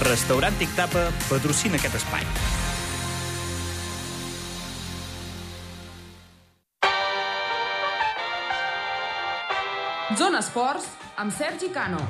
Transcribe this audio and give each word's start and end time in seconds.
Restaurant 0.00 0.56
Tic 0.56 0.70
Tapa 0.72 1.10
patrocina 1.28 1.76
aquest 1.76 1.98
espai. 1.98 2.24
Zona 10.16 10.40
Esports 10.40 10.88
amb 11.20 11.36
Sergi 11.36 11.68
Cano. 11.74 12.00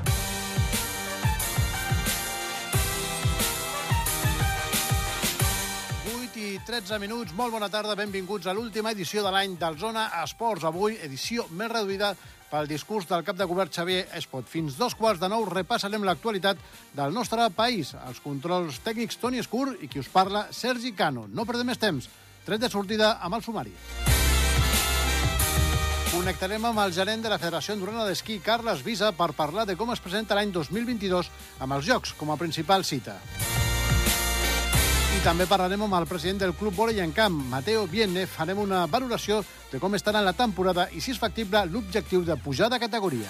i 6.41 6.59
13 6.65 6.97
minuts. 6.99 7.35
Molt 7.37 7.53
bona 7.53 7.69
tarda, 7.69 7.95
benvinguts 7.99 8.47
a 8.49 8.55
l'última 8.57 8.95
edició 8.95 9.21
de 9.23 9.31
l'any 9.31 9.59
del 9.61 9.77
Zona 9.79 10.07
Esports. 10.23 10.65
Avui, 10.65 10.97
edició 11.05 11.45
més 11.53 11.69
reduïda 11.71 12.15
pel 12.51 12.69
discurs 12.69 13.07
del 13.09 13.25
cap 13.25 13.39
de 13.39 13.47
govern 13.49 13.71
Xavier 13.73 14.07
Espot. 14.19 14.49
Fins 14.51 14.77
dos 14.79 14.97
quarts 14.99 15.23
de 15.23 15.31
nou 15.31 15.47
repassarem 15.49 16.05
l'actualitat 16.05 16.59
del 16.97 17.15
nostre 17.15 17.47
país. 17.57 17.95
Els 18.07 18.21
controls 18.25 18.83
tècnics 18.85 19.21
Toni 19.23 19.41
Escur 19.41 19.69
i 19.81 19.89
qui 19.89 20.03
us 20.03 20.11
parla, 20.11 20.49
Sergi 20.51 20.93
Cano. 20.93 21.29
No 21.31 21.47
perdem 21.47 21.71
més 21.71 21.81
temps. 21.81 22.11
Tret 22.47 22.61
de 22.61 22.73
sortida 22.73 23.19
amb 23.23 23.39
el 23.39 23.47
sumari. 23.47 23.75
Connectarem 26.11 26.65
amb 26.67 26.83
el 26.83 26.93
gerent 26.93 27.23
de 27.23 27.31
la 27.31 27.39
Federació 27.39 27.77
Andorrana 27.77 28.09
d'Esquí, 28.09 28.41
Carles 28.43 28.83
Visa, 28.83 29.13
per 29.15 29.31
parlar 29.39 29.65
de 29.69 29.79
com 29.79 29.95
es 29.95 30.03
presenta 30.03 30.35
l'any 30.35 30.51
2022 30.51 31.31
amb 31.63 31.79
els 31.79 31.87
Jocs 31.87 32.17
com 32.19 32.35
a 32.35 32.41
principal 32.41 32.85
cita. 32.85 33.21
I 35.21 35.23
també 35.23 35.45
parlarem 35.45 35.83
amb 35.85 35.93
el 35.99 36.07
president 36.09 36.39
del 36.41 36.55
Club 36.57 36.73
Volei 36.73 37.03
en 37.05 37.11
Camp, 37.13 37.35
Mateo 37.53 37.83
Vienne. 37.85 38.23
Farem 38.25 38.63
una 38.63 38.87
valoració 38.89 39.43
de 39.69 39.77
com 39.77 39.93
estarà 39.93 40.23
la 40.25 40.33
temporada 40.33 40.87
i 40.97 41.03
si 41.05 41.13
és 41.13 41.19
factible 41.21 41.61
l'objectiu 41.69 42.23
de 42.25 42.39
pujar 42.41 42.71
de 42.73 42.79
categoria. 42.81 43.29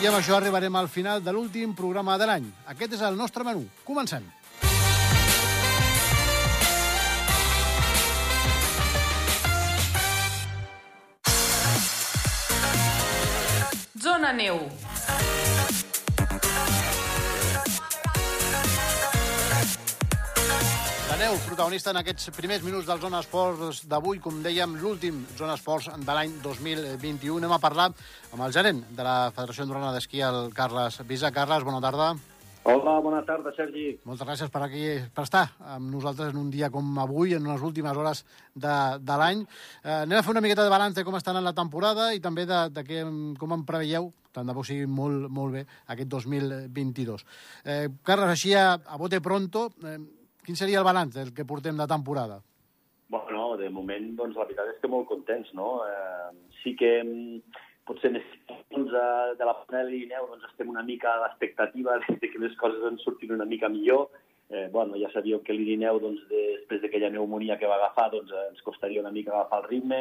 I 0.00 0.08
amb 0.08 0.16
això 0.16 0.38
arribarem 0.38 0.80
al 0.80 0.88
final 0.88 1.20
de 1.20 1.34
l'últim 1.36 1.74
programa 1.76 2.16
de 2.16 2.30
l'any. 2.30 2.48
Aquest 2.72 2.96
és 2.96 3.04
el 3.04 3.20
nostre 3.20 3.44
menú. 3.44 3.68
Comencem. 3.84 4.24
Zona 14.00 14.32
Neu. 14.32 14.64
La 21.14 21.28
neu, 21.28 21.36
protagonista 21.46 21.92
en 21.92 21.98
aquests 22.00 22.32
primers 22.34 22.64
minuts 22.66 22.88
del 22.88 22.98
Zona 22.98 23.20
Esports 23.22 23.84
d'avui, 23.86 24.18
com 24.18 24.40
dèiem, 24.42 24.72
l'últim 24.82 25.20
Zona 25.38 25.54
Esports 25.54 25.86
de 25.94 26.14
l'any 26.16 26.32
2021. 26.42 27.36
Anem 27.38 27.52
a 27.54 27.58
parlar 27.62 27.84
amb 28.32 28.40
el 28.42 28.54
gerent 28.56 28.80
de 28.98 29.04
la 29.06 29.30
Federació 29.36 29.62
Andorrana 29.62 29.92
d'Esquí, 29.94 30.24
el 30.26 30.48
Carles 30.56 30.96
Visa. 31.06 31.30
Carles, 31.30 31.62
bona 31.62 31.78
tarda. 31.84 32.08
Hola, 32.66 32.96
bona 33.04 33.20
tarda, 33.28 33.52
Sergi. 33.54 33.92
Moltes 34.10 34.26
gràcies 34.26 34.50
per, 34.50 34.64
aquí, 34.66 34.82
per 35.14 35.28
estar 35.28 35.44
amb 35.76 35.92
nosaltres 35.92 36.34
en 36.34 36.40
un 36.40 36.50
dia 36.50 36.72
com 36.74 36.90
avui, 36.98 37.36
en 37.38 37.46
unes 37.46 37.62
últimes 37.62 37.94
hores 37.94 38.24
de, 38.50 38.74
de 38.98 39.20
l'any. 39.22 39.46
Eh, 39.84 40.00
anem 40.00 40.18
a 40.18 40.24
fer 40.26 40.34
una 40.34 40.42
miqueta 40.42 40.66
de 40.66 40.74
balanç 40.74 40.98
de 40.98 41.06
com 41.06 41.14
està 41.14 41.30
anant 41.30 41.46
la 41.46 41.54
temporada 41.54 42.08
i 42.10 42.24
també 42.26 42.42
de, 42.50 42.58
de 42.74 42.86
que, 42.90 43.06
com 43.38 43.54
em 43.54 43.62
preveieu, 43.70 44.10
tant 44.34 44.50
de 44.50 44.58
bo 44.58 44.66
sigui 44.66 44.90
molt, 44.90 45.30
molt 45.30 45.60
bé, 45.60 45.64
aquest 45.94 46.10
2022. 46.18 47.24
Eh, 47.62 47.80
Carles, 48.02 48.34
així 48.34 48.58
a, 48.58 48.72
a 48.74 48.98
bote 48.98 49.22
pronto, 49.22 49.68
eh, 49.86 50.23
quin 50.44 50.56
seria 50.60 50.80
el 50.80 50.86
balanç 50.86 51.16
del 51.16 51.32
que 51.34 51.46
portem 51.48 51.76
de 51.76 51.86
temporada? 51.90 52.40
Bueno, 53.08 53.56
de 53.56 53.70
moment, 53.70 54.10
doncs, 54.18 54.36
la 54.36 54.46
veritat 54.48 54.72
és 54.74 54.80
que 54.82 54.90
molt 54.90 55.08
contents, 55.08 55.52
no? 55.56 55.78
Eh, 55.86 56.50
sí 56.62 56.74
que 56.78 56.92
mm, 57.02 57.40
potser 57.88 58.10
més 58.14 58.26
doncs, 58.72 58.92
de 58.92 59.48
la 59.48 59.56
panela 59.64 59.88
de 59.90 59.98
Guineu 59.98 60.28
doncs, 60.30 60.46
estem 60.50 60.70
una 60.72 60.84
mica 60.86 61.12
a 61.12 61.22
l'expectativa 61.24 61.98
de 62.08 62.30
que 62.30 62.42
les 62.42 62.56
coses 62.60 62.84
ens 62.90 63.04
surtin 63.06 63.34
una 63.36 63.48
mica 63.48 63.68
millor. 63.68 64.08
Eh, 64.50 64.68
bueno, 64.72 64.96
ja 65.00 65.08
sabíeu 65.12 65.40
que 65.44 65.56
l'Irineu, 65.56 66.00
doncs, 66.02 66.24
després 66.30 66.82
d'aquella 66.82 67.12
pneumonia 67.12 67.58
que 67.60 67.68
va 67.70 67.78
agafar, 67.80 68.10
doncs, 68.12 68.32
ens 68.50 68.64
costaria 68.66 69.04
una 69.04 69.14
mica 69.14 69.32
agafar 69.32 69.62
el 69.62 69.70
ritme. 69.70 70.00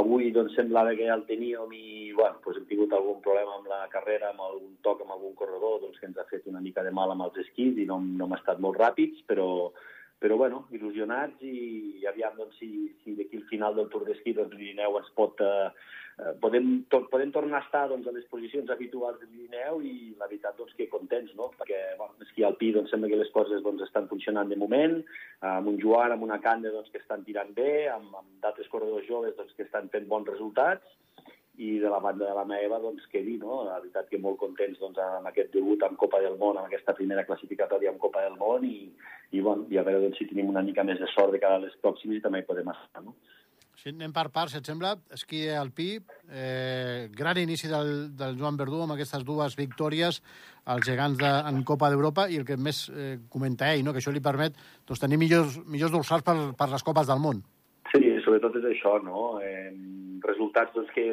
Avui 0.00 0.30
doncs, 0.32 0.54
semblava 0.56 0.94
que 0.96 1.04
ja 1.04 1.16
el 1.18 1.26
teníem 1.28 1.72
i 1.76 2.12
bueno, 2.16 2.38
doncs, 2.44 2.58
hem 2.58 2.68
tingut 2.70 2.94
algun 2.96 3.18
problema 3.24 3.58
amb 3.58 3.66
la 3.68 3.82
carrera, 3.92 4.30
amb 4.32 4.40
algun 4.46 4.76
toc 4.86 5.02
amb 5.04 5.12
algun 5.12 5.34
corredor 5.36 5.82
doncs, 5.82 5.98
que 6.00 6.08
ens 6.08 6.20
ha 6.20 6.28
fet 6.30 6.46
una 6.48 6.62
mica 6.64 6.84
de 6.86 6.92
mal 6.96 7.12
amb 7.12 7.26
els 7.26 7.42
esquís 7.44 7.76
i 7.76 7.88
no, 7.88 7.98
no 8.00 8.28
hem 8.28 8.36
estat 8.38 8.62
molt 8.64 8.80
ràpids, 8.80 9.20
però, 9.28 9.48
però 10.22 10.38
bueno, 10.40 10.62
il·lusionats 10.72 11.44
i, 11.44 11.58
i 12.00 12.08
aviam 12.08 12.38
doncs, 12.40 12.56
si, 12.62 12.70
si 13.02 13.18
d'aquí 13.18 13.42
al 13.42 13.50
final 13.50 13.76
del 13.76 13.90
Tour 13.92 14.08
d'Esquí 14.08 14.32
doncs, 14.38 14.56
l'Irineu 14.56 14.96
ens 15.02 15.12
pot... 15.18 15.44
Eh, 15.44 15.68
podem, 16.40 16.84
to, 16.92 17.02
podem 17.10 17.32
tornar 17.32 17.60
a 17.60 17.64
estar 17.64 17.86
doncs, 17.90 18.06
a 18.06 18.14
les 18.14 18.26
posicions 18.30 18.70
habituals 18.70 19.18
de 19.20 19.28
l'Irineu 19.30 19.80
i 19.86 20.12
la 20.18 20.28
veritat 20.28 20.58
doncs, 20.58 20.74
que 20.78 20.88
contents, 20.92 21.32
no? 21.38 21.50
perquè 21.58 21.80
bueno, 21.98 22.16
l'esquí 22.20 22.44
alpí 22.46 22.72
doncs, 22.74 22.92
sembla 22.92 23.10
que 23.10 23.20
les 23.20 23.32
coses 23.34 23.62
doncs, 23.64 23.84
estan 23.86 24.08
funcionant 24.10 24.50
de 24.52 24.58
moment, 24.60 24.98
amb 25.52 25.72
un 25.72 25.78
Joan, 25.82 26.14
amb 26.14 26.26
una 26.28 26.40
Canda 26.44 26.72
doncs, 26.74 26.90
que 26.92 27.00
estan 27.02 27.24
tirant 27.28 27.54
bé, 27.56 27.88
amb, 27.92 28.12
amb 28.20 28.42
d'altres 28.44 28.68
corredors 28.72 29.08
joves 29.08 29.36
doncs, 29.38 29.54
que 29.56 29.66
estan 29.68 29.88
fent 29.92 30.08
bons 30.10 30.28
resultats, 30.28 30.98
i 31.60 31.78
de 31.78 31.88
la 31.88 31.98
banda 32.00 32.26
de 32.26 32.34
la 32.34 32.46
meva, 32.48 32.78
doncs, 32.80 33.04
què 33.12 33.20
dir, 33.24 33.36
no? 33.42 33.60
La 33.66 33.76
veritat 33.76 34.08
que 34.08 34.20
molt 34.20 34.38
contents 34.40 34.78
doncs, 34.80 34.98
amb 35.04 35.28
aquest 35.28 35.52
debut 35.52 35.82
amb 35.84 35.98
Copa 36.00 36.22
del 36.24 36.38
Món, 36.40 36.56
amb 36.56 36.68
aquesta 36.70 36.94
primera 36.96 37.26
classificatòria 37.28 37.92
amb 37.92 38.00
Copa 38.00 38.22
del 38.24 38.38
Món, 38.40 38.64
i, 38.64 38.88
i, 39.36 39.40
bueno, 39.40 39.66
i 39.68 39.76
a 39.76 39.84
veure 39.84 40.06
doncs, 40.06 40.16
si 40.18 40.28
tenim 40.30 40.48
una 40.48 40.64
mica 40.64 40.84
més 40.88 41.00
de 41.00 41.10
sort 41.12 41.34
de 41.34 41.40
cara 41.42 41.60
a 41.60 41.64
les 41.66 41.76
pròximes 41.84 42.18
i 42.18 42.24
també 42.24 42.40
hi 42.40 42.48
podem 42.48 42.72
estar, 42.72 43.04
no? 43.04 43.14
Si 43.82 43.90
anem 43.90 44.12
per 44.14 44.28
parts, 44.30 44.52
si 44.54 44.60
et 44.60 44.68
sembla, 44.68 44.92
esquí 45.10 45.40
alpí, 45.58 45.96
eh, 46.30 47.08
gran 47.18 47.40
inici 47.40 47.66
del, 47.66 48.12
del 48.14 48.36
Joan 48.38 48.54
Verdú 48.60 48.84
amb 48.84 48.94
aquestes 48.94 49.24
dues 49.26 49.56
victòries 49.58 50.20
als 50.70 50.86
gegants 50.86 51.18
de, 51.18 51.30
en 51.50 51.58
Copa 51.66 51.88
d'Europa 51.90 52.28
i 52.30 52.38
el 52.38 52.46
que 52.46 52.54
més 52.54 52.84
eh, 52.94 53.16
comenta 53.32 53.72
ell, 53.72 53.82
no? 53.82 53.90
que 53.90 53.98
això 53.98 54.14
li 54.14 54.22
permet 54.22 54.54
doncs, 54.86 55.02
tenir 55.02 55.18
millors, 55.18 55.56
millors 55.66 55.90
dorsals 55.96 56.22
per, 56.22 56.36
per 56.54 56.68
les 56.70 56.86
Copes 56.86 57.10
del 57.10 57.24
Món. 57.24 57.42
Sí, 57.90 58.04
sobretot 58.22 58.60
és 58.60 58.70
això, 58.70 58.94
no? 59.02 59.40
Eh, 59.42 59.74
resultats 60.28 60.78
doncs, 60.78 60.94
que 60.94 61.08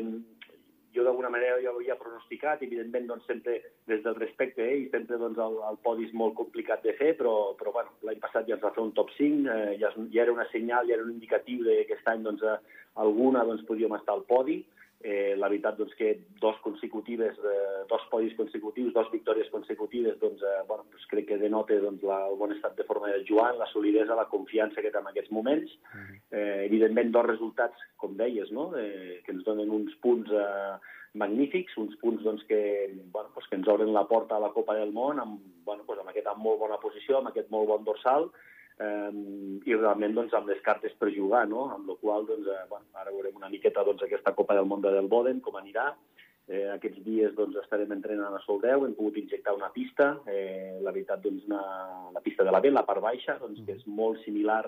jo 1.00 1.06
d'alguna 1.08 1.32
manera 1.32 1.60
ja 1.64 1.72
ho 1.72 1.80
havia 1.80 1.98
pronosticat, 2.00 2.64
evidentment 2.66 3.08
doncs, 3.10 3.28
sempre 3.28 3.60
des 3.90 4.04
del 4.04 4.18
respecte 4.20 4.66
eh, 4.66 4.78
i 4.84 4.90
sempre 4.94 5.20
doncs, 5.22 5.40
el, 5.46 5.60
el 5.70 5.80
podi 5.86 6.10
és 6.10 6.16
molt 6.22 6.36
complicat 6.40 6.84
de 6.86 6.96
fer, 7.00 7.14
però, 7.20 7.36
però 7.60 7.74
bueno, 7.76 7.96
l'any 8.08 8.20
passat 8.24 8.50
ja 8.50 8.58
ens 8.58 8.66
va 8.66 8.74
fer 8.76 8.84
un 8.84 8.94
top 8.98 9.14
5, 9.18 9.48
eh, 9.56 9.78
ja, 9.82 9.94
ja 10.14 10.26
era 10.26 10.36
una 10.36 10.48
senyal, 10.52 10.90
ja 10.90 10.98
era 10.98 11.08
un 11.08 11.16
indicatiu 11.16 11.64
de 11.68 11.80
que 11.80 11.88
aquest 11.88 12.12
any 12.12 12.28
doncs, 12.28 12.44
eh, 12.44 12.84
alguna 13.06 13.46
doncs, 13.48 13.66
podíem 13.70 13.96
estar 13.98 14.18
al 14.18 14.28
podi, 14.30 14.60
la 15.00 15.48
veritat 15.48 15.78
doncs, 15.80 15.94
que 15.96 16.26
dos 16.42 16.58
consecutives, 16.60 17.38
eh, 17.40 17.86
dos 17.88 18.02
podis 18.12 18.36
consecutius, 18.36 18.94
dos 18.94 19.08
victòries 19.12 19.50
consecutives, 19.50 20.20
doncs, 20.20 20.42
eh, 20.44 20.64
bueno, 20.68 20.84
doncs 20.92 21.08
crec 21.08 21.30
que 21.30 21.38
denota 21.40 21.78
doncs, 21.80 22.04
la, 22.04 22.26
el 22.28 22.36
bon 22.36 22.52
estat 22.52 22.76
de 22.76 22.84
forma 22.84 23.08
de 23.08 23.24
Joan, 23.28 23.58
la 23.58 23.70
solidesa, 23.72 24.18
la 24.20 24.28
confiança 24.28 24.84
que 24.84 24.92
té 24.92 25.00
en 25.00 25.08
aquests 25.08 25.32
moments. 25.32 25.72
Eh, 26.32 26.66
evidentment, 26.66 27.14
dos 27.16 27.30
resultats, 27.30 27.80
com 27.98 28.18
deies, 28.20 28.52
no? 28.52 28.74
eh, 28.76 29.22
que 29.24 29.32
ens 29.32 29.48
donen 29.48 29.72
uns 29.72 29.96
punts 30.04 30.36
eh, 30.36 30.76
magnífics, 31.14 31.78
uns 31.80 31.96
punts 32.04 32.24
doncs, 32.24 32.44
que, 32.52 32.62
bueno, 33.14 33.32
doncs, 33.34 33.48
que 33.48 33.56
ens 33.56 33.72
obren 33.72 33.96
la 33.96 34.06
porta 34.08 34.36
a 34.36 34.44
la 34.44 34.52
Copa 34.52 34.76
del 34.76 34.92
Món 34.92 35.24
amb, 35.24 35.40
bueno, 35.64 35.88
doncs, 35.88 36.04
amb 36.04 36.12
aquesta 36.12 36.36
molt 36.36 36.60
bona 36.60 36.78
posició, 36.84 37.18
amb 37.20 37.32
aquest 37.32 37.50
molt 37.56 37.72
bon 37.72 37.88
dorsal, 37.88 38.30
eh, 38.80 39.12
i 39.70 39.76
realment 39.76 40.16
doncs, 40.16 40.36
amb 40.38 40.50
les 40.52 40.62
cartes 40.66 40.96
per 41.00 41.12
jugar, 41.16 41.46
no? 41.52 41.68
amb 41.76 41.90
la 41.90 41.98
qual 42.02 42.28
doncs, 42.30 42.48
eh, 42.48 42.66
bueno, 42.72 42.88
ara 42.94 43.14
veurem 43.16 43.38
una 43.40 43.52
miqueta 43.52 43.84
doncs, 43.88 44.04
aquesta 44.06 44.36
Copa 44.38 44.58
del 44.58 44.70
Món 44.70 44.82
del 44.86 45.08
Boden, 45.12 45.42
com 45.46 45.60
anirà. 45.60 45.92
Eh, 46.50 46.66
aquests 46.74 47.04
dies 47.06 47.36
doncs, 47.38 47.60
estarem 47.62 47.92
entrenant 47.94 48.34
a 48.34 48.42
Soldeu, 48.42 48.86
hem 48.86 48.96
pogut 48.98 49.20
injectar 49.22 49.54
una 49.54 49.70
pista, 49.70 50.16
eh, 50.26 50.80
la 50.82 50.94
veritat, 50.96 51.22
doncs, 51.22 51.46
una, 51.46 51.62
la 52.16 52.24
pista 52.26 52.44
de 52.48 52.56
la 52.56 52.62
B, 52.64 52.72
la 52.74 52.88
part 52.88 53.04
baixa, 53.06 53.38
doncs, 53.42 53.62
que 53.68 53.78
és 53.78 53.86
molt 53.86 54.24
similar 54.24 54.64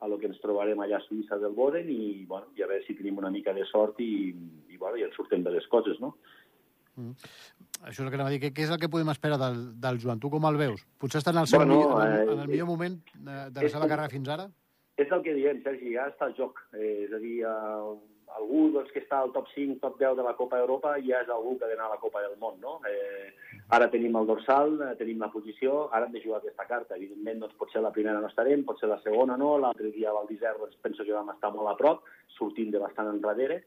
a 0.00 0.06
lo 0.06 0.16
que 0.16 0.28
ens 0.30 0.38
trobarem 0.40 0.78
allà 0.80 1.00
a 1.00 1.04
Suïssa 1.04 1.36
del 1.42 1.56
Boden 1.58 1.88
i, 1.90 2.24
bueno, 2.30 2.52
i 2.56 2.62
a 2.62 2.68
veure 2.70 2.84
si 2.86 2.94
tenim 2.94 3.18
una 3.18 3.32
mica 3.34 3.52
de 3.52 3.64
sort 3.66 3.98
i, 4.00 4.30
i, 4.70 4.76
bueno, 4.78 4.96
i 4.96 5.04
ens 5.04 5.16
surten 5.18 5.42
de 5.44 5.52
les 5.52 5.66
coses, 5.68 5.98
no? 6.00 6.14
Mm. 6.98 7.14
Això 7.86 8.00
és 8.02 8.04
el 8.04 8.10
que 8.10 8.18
anava 8.18 8.28
a 8.32 8.34
dir. 8.34 8.40
Què, 8.42 8.50
què 8.52 8.64
és 8.66 8.72
el 8.74 8.80
que 8.82 8.90
podem 8.90 9.08
esperar 9.14 9.38
del, 9.38 9.60
del 9.80 10.00
Joan? 10.02 10.18
Tu 10.18 10.30
com 10.32 10.44
el 10.50 10.58
veus? 10.58 10.82
Potser 10.98 11.20
està 11.22 11.30
en 11.30 11.38
el, 11.44 11.46
seu 11.46 11.62
Bueno, 11.62 11.76
millor, 11.78 12.02
en, 12.02 12.12
el, 12.12 12.18
eh, 12.18 12.32
en 12.34 12.44
el 12.44 12.48
millor 12.50 12.66
moment 12.74 12.98
de, 13.14 13.38
de 13.54 13.60
la 13.62 13.66
és 13.68 13.72
seva 13.72 13.84
com- 13.86 13.92
carrera 13.94 14.10
fins 14.12 14.28
ara? 14.34 14.48
És 14.98 15.10
el 15.14 15.22
que 15.22 15.34
diem, 15.38 15.60
Sergi, 15.62 15.92
ja 15.94 16.08
està 16.10 16.26
el 16.26 16.34
joc. 16.34 16.58
Eh, 16.74 17.04
és 17.06 17.12
a 17.14 17.20
dir, 17.22 17.36
eh, 17.46 17.98
algú 18.38 18.64
doncs, 18.74 18.90
que 18.92 19.00
està 19.00 19.20
al 19.22 19.30
top 19.32 19.46
5, 19.54 19.78
top 19.80 19.94
10 20.02 20.16
de 20.18 20.24
la 20.26 20.34
Copa 20.36 20.58
d'Europa 20.58 20.96
ja 21.06 21.22
és 21.22 21.30
algú 21.32 21.54
que 21.56 21.64
ha 21.64 21.70
d'anar 21.70 21.86
a 21.86 21.92
la 21.94 22.00
Copa 22.02 22.20
del 22.26 22.34
Món, 22.42 22.58
no? 22.60 22.74
Eh, 22.90 23.30
ara 23.78 23.86
tenim 23.94 24.18
el 24.18 24.26
dorsal, 24.28 24.74
eh, 24.82 24.90
tenim 24.98 25.22
la 25.22 25.30
posició, 25.32 25.86
ara 25.94 26.06
hem 26.06 26.12
de 26.18 26.20
jugar 26.26 26.42
aquesta 26.42 26.66
carta. 26.66 26.96
Evidentment, 26.98 27.38
doncs, 27.46 27.54
potser 27.62 27.80
la 27.80 27.92
primera 27.94 28.18
no 28.20 28.26
estarem, 28.28 28.66
potser 28.68 28.90
la 28.90 28.98
segona 29.06 29.38
no, 29.38 29.54
l'altre 29.62 29.92
dia 29.94 30.10
a 30.10 30.16
Val 30.18 30.26
d'Isère 30.28 30.58
doncs, 30.58 30.76
penso 30.82 31.06
que 31.06 31.14
vam 31.14 31.30
estar 31.30 31.54
molt 31.54 31.70
a 31.70 31.76
prop, 31.78 32.02
sortint 32.36 32.70
de 32.74 32.82
bastant 32.82 33.08
enrere, 33.14 33.62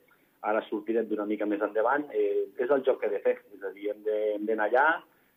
ara 0.47 0.63
sortirem 0.67 1.07
d'una 1.09 1.27
mica 1.29 1.45
més 1.45 1.61
endavant. 1.61 2.07
Eh, 2.13 2.49
és 2.57 2.69
el 2.69 2.83
joc 2.87 3.01
que 3.01 3.09
he 3.09 3.15
de 3.15 3.21
fer, 3.23 3.37
és 3.55 3.63
a 3.63 3.71
dir, 3.75 3.91
hem 3.93 4.45
d'anar 4.47 4.69
allà, 4.69 4.85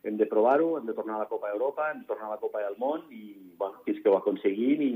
hem 0.05 0.19
de 0.21 0.27
provar-ho, 0.29 0.75
hem 0.79 0.89
de 0.89 0.95
tornar 0.97 1.17
a 1.17 1.25
la 1.25 1.31
Copa 1.31 1.51
d'Europa, 1.51 1.91
hem 1.91 2.03
de 2.03 2.09
tornar 2.11 2.29
a 2.29 2.35
la 2.35 2.41
Copa 2.43 2.61
del 2.61 2.77
Món 2.81 3.07
i, 3.11 3.37
bueno, 3.61 3.81
fins 3.87 4.03
que 4.03 4.11
ho 4.13 4.19
aconseguim 4.19 4.83
i, 4.85 4.91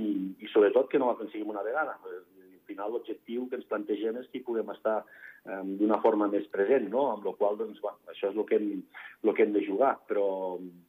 i 0.44 0.50
sobretot 0.52 0.90
que 0.92 1.00
no 1.00 1.08
ho 1.08 1.14
aconseguim 1.14 1.48
una 1.54 1.64
vegada. 1.64 1.96
Eh, 2.08 2.20
Al 2.58 2.74
final 2.74 2.92
l'objectiu 2.92 3.46
que 3.48 3.56
ens 3.56 3.68
plantegem 3.68 4.18
és 4.20 4.26
que 4.28 4.42
hi 4.42 4.44
puguem 4.44 4.68
estar 4.74 4.98
eh, 5.00 5.62
d'una 5.80 6.00
forma 6.04 6.28
més 6.28 6.44
present, 6.52 6.90
no? 6.92 7.06
amb 7.14 7.24
la 7.24 7.32
qual 7.40 7.56
doncs, 7.56 7.80
bueno, 7.80 7.96
això 8.12 8.28
és 8.28 8.36
el 8.36 8.44
que, 8.50 8.60
hem, 8.60 8.82
el 9.24 9.34
que 9.34 9.46
hem 9.46 9.54
de 9.56 9.64
jugar, 9.64 9.94
però, 10.10 10.28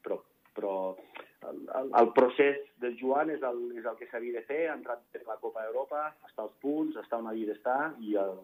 però, 0.04 0.20
però 0.58 0.74
el 1.48 2.10
procés 2.16 2.58
del 2.84 2.98
Joan 3.00 3.30
és 3.34 3.44
el, 3.48 3.60
és 3.80 3.86
el 3.88 3.96
que 4.00 4.08
s'havia 4.12 4.40
de 4.40 4.46
fer, 4.48 4.66
ha 4.70 4.76
entrat 4.76 5.22
la 5.28 5.38
Copa 5.42 5.64
d'Europa, 5.66 6.10
està 6.28 6.44
als 6.46 6.56
punts, 6.64 6.98
està 7.00 7.20
on 7.20 7.30
havia 7.32 7.52
d'estar 7.52 7.94
i, 8.04 8.16
el, 8.20 8.36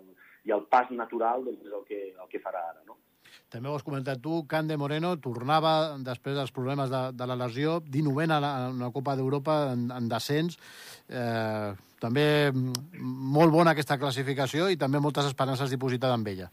i 0.47 0.53
el 0.56 0.63
pas 0.71 0.92
natural 0.92 1.44
doncs, 1.47 1.65
és 1.65 1.74
el 1.74 1.83
que, 1.89 2.01
el 2.13 2.31
que 2.31 2.42
farà 2.44 2.63
ara. 2.71 2.81
No? 2.88 2.97
També 3.51 3.69
ho 3.69 3.75
has 3.75 3.86
comentat 3.86 4.21
tu, 4.24 4.42
Can 4.50 4.69
de 4.69 4.77
Moreno 4.80 5.15
tornava 5.21 5.97
després 6.03 6.38
dels 6.38 6.53
problemes 6.56 6.92
de, 6.92 7.01
de 7.15 7.27
la 7.27 7.38
lesió, 7.39 7.80
19 7.83 8.30
a 8.31 8.39
la, 8.44 8.53
una 8.74 8.92
Copa 8.95 9.15
d'Europa 9.19 9.57
en, 9.74 9.89
en 9.95 10.07
descens. 10.12 10.57
Eh, 11.09 11.71
també 12.01 12.27
molt 12.53 13.53
bona 13.53 13.74
aquesta 13.75 14.00
classificació 14.00 14.69
i 14.69 14.80
també 14.80 15.01
moltes 15.03 15.27
esperances 15.30 15.71
dipositades 15.74 16.19
en 16.19 16.27
ella. 16.31 16.51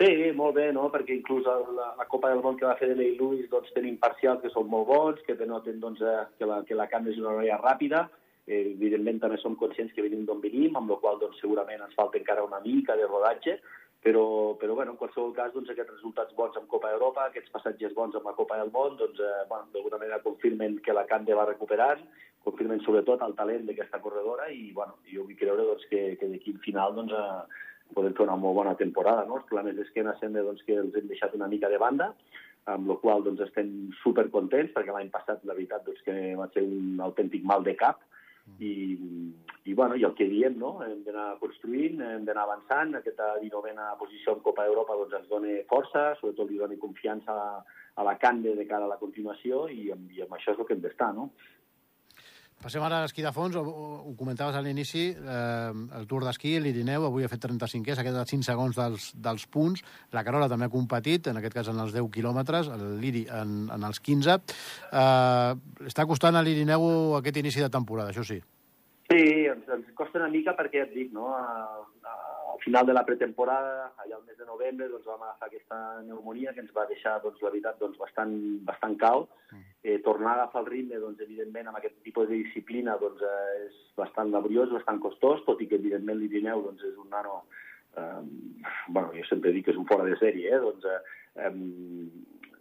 Sí, 0.00 0.30
molt 0.32 0.54
bé, 0.56 0.70
no? 0.72 0.86
perquè 0.88 1.12
inclús 1.12 1.44
la, 1.44 1.90
la 1.98 2.06
Copa 2.08 2.30
del 2.30 2.38
Món 2.40 2.54
que 2.56 2.64
va 2.64 2.78
fer 2.78 2.86
de 2.88 2.94
Lei 2.96 3.10
Lewis 3.18 3.50
doncs, 3.52 3.68
tenim 3.74 3.98
parcials 4.00 4.40
que 4.40 4.48
són 4.54 4.70
molt 4.72 4.86
bons, 4.88 5.20
que 5.26 5.36
denoten 5.36 5.76
doncs, 5.82 6.00
eh, 6.00 6.22
que, 6.38 6.48
la, 6.48 6.62
que 6.64 6.78
la 6.78 6.86
Camp 6.88 7.10
és 7.10 7.18
una 7.20 7.34
noia 7.36 7.58
ràpida, 7.60 8.06
eh, 8.46 8.62
evidentment 8.70 9.20
també 9.20 9.36
som 9.42 9.58
conscients 9.60 9.92
que 9.92 10.06
venim 10.06 10.24
d'on 10.24 10.40
venim, 10.40 10.72
amb 10.80 10.94
la 10.94 10.96
qual 11.04 11.20
doncs, 11.20 11.36
segurament 11.44 11.84
ens 11.84 11.98
falta 12.00 12.16
encara 12.16 12.48
una 12.48 12.62
mica 12.64 12.96
de 12.96 13.04
rodatge, 13.10 13.58
però, 14.00 14.24
però 14.56 14.80
bueno, 14.80 14.96
en 14.96 15.00
qualsevol 15.04 15.36
cas 15.36 15.52
doncs, 15.52 15.68
aquests 15.68 15.92
resultats 15.98 16.32
bons 16.40 16.56
amb 16.56 16.72
Copa 16.72 16.88
d'Europa, 16.88 17.28
aquests 17.28 17.52
passatges 17.52 17.92
bons 17.92 18.16
amb 18.16 18.32
la 18.32 18.36
Copa 18.40 18.56
del 18.56 18.72
Món, 18.72 18.96
doncs, 18.96 19.20
eh, 19.20 19.44
bueno, 19.52 19.68
d'alguna 19.74 20.00
manera 20.00 20.24
confirmen 20.24 20.80
que 20.80 20.96
la 20.96 21.04
Cande 21.12 21.36
va 21.36 21.44
recuperant, 21.52 22.08
confirmen 22.40 22.80
sobretot 22.86 23.20
el 23.20 23.36
talent 23.36 23.68
d'aquesta 23.68 24.00
corredora 24.00 24.48
i 24.48 24.70
bueno, 24.72 24.96
jo 25.12 25.28
vull 25.28 25.36
creure 25.36 25.74
doncs, 25.74 25.84
que, 25.92 26.14
que 26.16 26.32
d'aquí 26.32 26.56
al 26.56 26.64
final 26.64 26.96
doncs, 26.96 27.12
eh, 27.12 27.66
podem 27.94 28.14
fer 28.16 28.26
una 28.26 28.38
molt 28.40 28.58
bona 28.60 28.76
temporada. 28.78 29.26
No? 29.28 29.40
Els 29.40 29.48
problemes 29.48 29.76
d'esquena 29.78 30.16
sembla 30.20 30.46
doncs, 30.46 30.62
que 30.66 30.78
els 30.82 30.94
hem 30.96 31.10
deixat 31.10 31.34
una 31.38 31.48
mica 31.50 31.70
de 31.72 31.80
banda, 31.82 32.12
amb 32.70 32.88
la 32.90 32.96
qual 33.02 33.24
doncs, 33.26 33.42
estem 33.46 33.90
supercontents, 34.02 34.72
perquè 34.74 34.94
l'any 34.94 35.10
passat, 35.12 35.44
la 35.44 35.56
veritat, 35.56 35.84
doncs, 35.86 36.02
que 36.06 36.16
va 36.38 36.48
ser 36.54 36.64
un 36.66 37.00
autèntic 37.06 37.46
mal 37.46 37.66
de 37.66 37.76
cap, 37.78 38.02
i, 38.58 38.72
i, 39.64 39.74
bueno, 39.74 39.94
i 39.96 40.04
el 40.04 40.14
que 40.18 40.26
diem, 40.28 40.56
no? 40.58 40.72
hem 40.84 41.04
d'anar 41.06 41.36
construint, 41.40 42.00
hem 42.02 42.24
d'anar 42.26 42.46
avançant, 42.46 42.96
aquesta 42.98 43.34
19a 43.42 43.92
posició 44.00 44.34
en 44.36 44.42
Copa 44.44 44.66
d'Europa 44.66 44.96
doncs, 44.98 45.14
ens 45.20 45.30
dona 45.30 45.60
força, 45.70 46.10
sobretot 46.20 46.50
li 46.50 46.58
dona 46.60 46.78
confiança 46.80 47.36
a, 47.36 47.62
a 47.94 48.06
la 48.06 48.16
Cande 48.18 48.56
de 48.58 48.66
cara 48.68 48.88
a 48.88 48.92
la 48.92 48.98
continuació 49.00 49.66
i, 49.70 49.90
i 49.90 50.24
amb 50.24 50.36
això 50.36 50.54
és 50.54 50.60
el 50.60 50.68
que 50.68 50.76
hem 50.76 50.84
d'estar. 50.84 51.12
No? 51.16 51.30
Passem 52.60 52.82
ara 52.84 52.98
a 53.00 53.04
l'esquí 53.06 53.22
de 53.24 53.30
fons, 53.32 53.54
ho, 53.56 53.62
ho 54.04 54.10
comentaves 54.18 54.56
a 54.56 54.60
l'inici, 54.60 55.06
eh, 55.16 55.70
el 55.96 56.06
Tour 56.10 56.26
d'Esquí, 56.26 56.58
l'Irineu, 56.60 57.06
avui 57.08 57.24
ha 57.24 57.30
fet 57.32 57.46
35è, 57.46 57.94
s'ha 57.96 58.04
quedat 58.04 58.28
5 58.28 58.44
segons 58.44 58.76
dels, 58.76 59.06
dels 59.16 59.46
punts, 59.48 59.80
la 60.12 60.20
Carola 60.26 60.48
també 60.52 60.68
ha 60.68 60.72
competit, 60.74 61.30
en 61.32 61.40
aquest 61.40 61.56
cas 61.56 61.70
en 61.72 61.80
els 61.80 61.94
10 61.96 62.10
quilòmetres, 62.12 62.68
l'Iri 63.00 63.24
en, 63.32 63.54
en 63.72 63.86
els 63.88 64.02
15. 64.04 64.36
Eh, 64.92 65.86
està 65.88 66.04
costant 66.10 66.36
a 66.36 66.44
l'Irineu 66.44 66.84
aquest 67.22 67.40
inici 67.40 67.64
de 67.64 67.72
temporada, 67.72 68.12
això 68.12 68.26
sí. 68.28 68.36
Sí, 69.08 69.22
ens, 69.48 69.64
ens 69.78 69.88
costa 69.96 70.20
una 70.20 70.28
mica 70.30 70.52
perquè 70.58 70.82
ja 70.82 70.90
et 70.90 70.92
dic, 70.98 71.14
no? 71.16 71.32
A, 71.32 71.80
a, 72.04 72.29
final 72.64 72.86
de 72.86 72.94
la 72.96 73.04
pretemporada, 73.06 73.90
allà 74.02 74.16
al 74.16 74.24
mes 74.26 74.38
de 74.38 74.46
novembre, 74.48 74.88
doncs 74.88 75.06
vam 75.08 75.22
agafar 75.24 75.48
aquesta 75.48 75.78
pneumonia 76.00 76.54
que 76.56 76.62
ens 76.64 76.72
va 76.76 76.86
deixar, 76.90 77.18
doncs, 77.24 77.40
la 77.42 77.52
veritat, 77.52 77.78
doncs, 77.80 77.98
bastant, 78.00 78.34
bastant 78.68 78.96
cal. 79.00 79.26
Eh, 79.82 79.98
tornar 80.04 80.32
a 80.32 80.42
agafar 80.42 80.64
el 80.64 80.70
ritme, 80.70 81.00
doncs, 81.02 81.20
evidentment, 81.26 81.70
amb 81.70 81.80
aquest 81.80 81.96
tipus 82.06 82.28
de 82.28 82.40
disciplina, 82.42 82.96
doncs, 83.00 83.22
eh, 83.22 83.66
és 83.66 83.78
bastant 84.00 84.32
laboriós, 84.32 84.72
bastant 84.76 85.00
costós, 85.02 85.44
tot 85.46 85.60
i 85.60 85.68
que, 85.70 85.80
evidentment, 85.80 86.20
l'Irineu, 86.20 86.66
doncs, 86.68 86.84
és 86.92 86.98
un 87.00 87.10
nano... 87.12 87.42
Eh, 87.98 88.20
bueno, 88.88 89.08
jo 89.16 89.24
sempre 89.26 89.50
dic 89.50 89.66
que 89.66 89.74
és 89.74 89.80
un 89.80 89.88
fora 89.88 90.04
de 90.06 90.18
sèrie, 90.20 90.52
eh? 90.54 90.60
Doncs, 90.62 90.84
eh, 90.86 91.00
eh, 91.46 91.54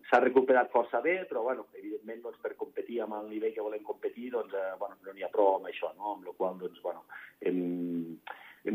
s'ha 0.09 0.19
recuperat 0.23 0.71
força 0.73 1.01
bé, 1.05 1.15
però 1.29 1.43
bueno, 1.45 1.67
evidentment 1.77 2.23
doncs, 2.23 2.39
per 2.41 2.55
competir 2.57 2.99
amb 3.03 3.15
el 3.19 3.29
nivell 3.29 3.53
que 3.53 3.65
volem 3.65 3.83
competir 3.85 4.31
doncs, 4.33 4.55
eh, 4.57 4.73
bueno, 4.81 4.97
no 5.05 5.13
n'hi 5.13 5.25
ha 5.25 5.31
prou 5.33 5.55
amb 5.55 5.69
això, 5.69 5.91
no? 5.97 6.15
amb 6.15 6.25
la 6.25 6.33
qual 6.37 6.57
doncs, 6.61 6.81
bueno, 6.81 7.05
hem 7.45 7.58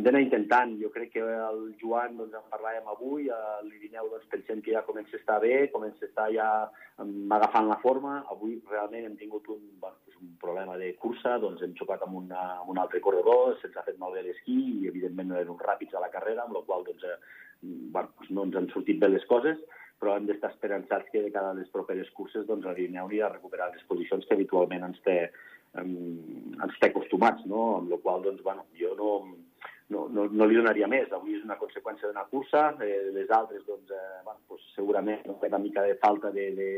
d'anar 0.05 0.21
intentant. 0.23 0.75
Jo 0.81 0.91
crec 0.95 1.13
que 1.15 1.23
el 1.25 1.61
Joan 1.81 2.17
doncs, 2.19 2.35
en 2.39 2.47
parlàvem 2.53 2.89
avui, 2.93 3.29
l'Irineu 3.67 4.11
doncs, 4.13 4.27
pensem 4.33 4.63
que 4.65 4.75
ja 4.77 4.85
comença 4.87 5.17
a 5.17 5.21
estar 5.21 5.39
bé, 5.43 5.69
comença 5.73 6.05
a 6.05 6.09
estar 6.09 6.27
ja 6.35 6.49
agafant 7.39 7.71
la 7.71 7.81
forma. 7.83 8.17
Avui 8.35 8.59
realment 8.71 9.09
hem 9.09 9.17
tingut 9.21 9.49
un, 9.55 9.63
bueno, 9.83 9.97
pues 10.05 10.19
un 10.21 10.35
problema 10.41 10.77
de 10.81 10.93
cursa, 11.01 11.39
doncs 11.43 11.65
hem 11.65 11.77
xocat 11.79 12.05
amb, 12.07 12.19
una, 12.25 12.43
amb 12.59 12.75
un 12.75 12.83
altre 12.83 13.01
corredor, 13.05 13.57
se'ns 13.61 13.79
ha 13.81 13.87
fet 13.87 14.01
malbé 14.01 14.27
l'esquí 14.27 14.59
i 14.83 14.91
evidentment 14.93 15.33
no 15.33 15.41
eren 15.41 15.65
ràpids 15.71 15.97
a 15.97 16.05
la 16.05 16.13
carrera, 16.13 16.45
amb 16.45 16.59
la 16.59 16.65
qual 16.69 16.85
doncs, 16.87 17.09
eh, 17.09 17.17
bueno, 17.65 18.13
pues 18.19 18.31
no 18.31 18.45
ens 18.49 18.61
han 18.61 18.71
sortit 18.75 19.01
bé 19.01 19.11
les 19.11 19.27
coses 19.31 19.59
però 20.05 20.19
hem 20.19 20.27
d'estar 20.29 20.51
esperançats 20.53 21.09
que 21.13 21.23
de 21.23 21.31
cada 21.33 21.55
les 21.57 21.71
properes 21.73 22.11
curses 22.13 22.45
doncs, 22.45 22.67
la 22.67 22.75
hauria 23.01 23.29
de 23.29 23.33
recuperar 23.33 23.71
les 23.73 23.85
posicions 23.89 24.27
que 24.27 24.37
habitualment 24.37 24.85
ens 24.91 24.99
té, 25.07 25.31
ens 25.81 26.79
té 26.81 26.91
acostumats, 26.91 27.47
no? 27.51 27.77
amb 27.79 27.91
la 27.95 27.99
qual 28.03 28.27
doncs, 28.27 28.43
bueno, 28.45 28.67
jo 28.79 28.93
no, 28.99 29.11
no, 30.35 30.49
li 30.49 30.59
donaria 30.59 30.89
més. 30.91 31.11
Avui 31.15 31.39
és 31.39 31.47
una 31.47 31.59
conseqüència 31.61 32.11
d'una 32.11 32.27
cursa, 32.31 32.67
eh, 32.83 33.11
les 33.15 33.31
altres 33.31 33.65
doncs, 33.69 33.91
eh, 33.91 34.21
bueno, 34.27 34.41
doncs, 34.51 34.69
segurament 34.75 35.23
una 35.35 35.63
mica 35.63 35.85
de 35.87 35.97
falta 36.03 36.31
de, 36.35 36.51
de, 36.59 36.71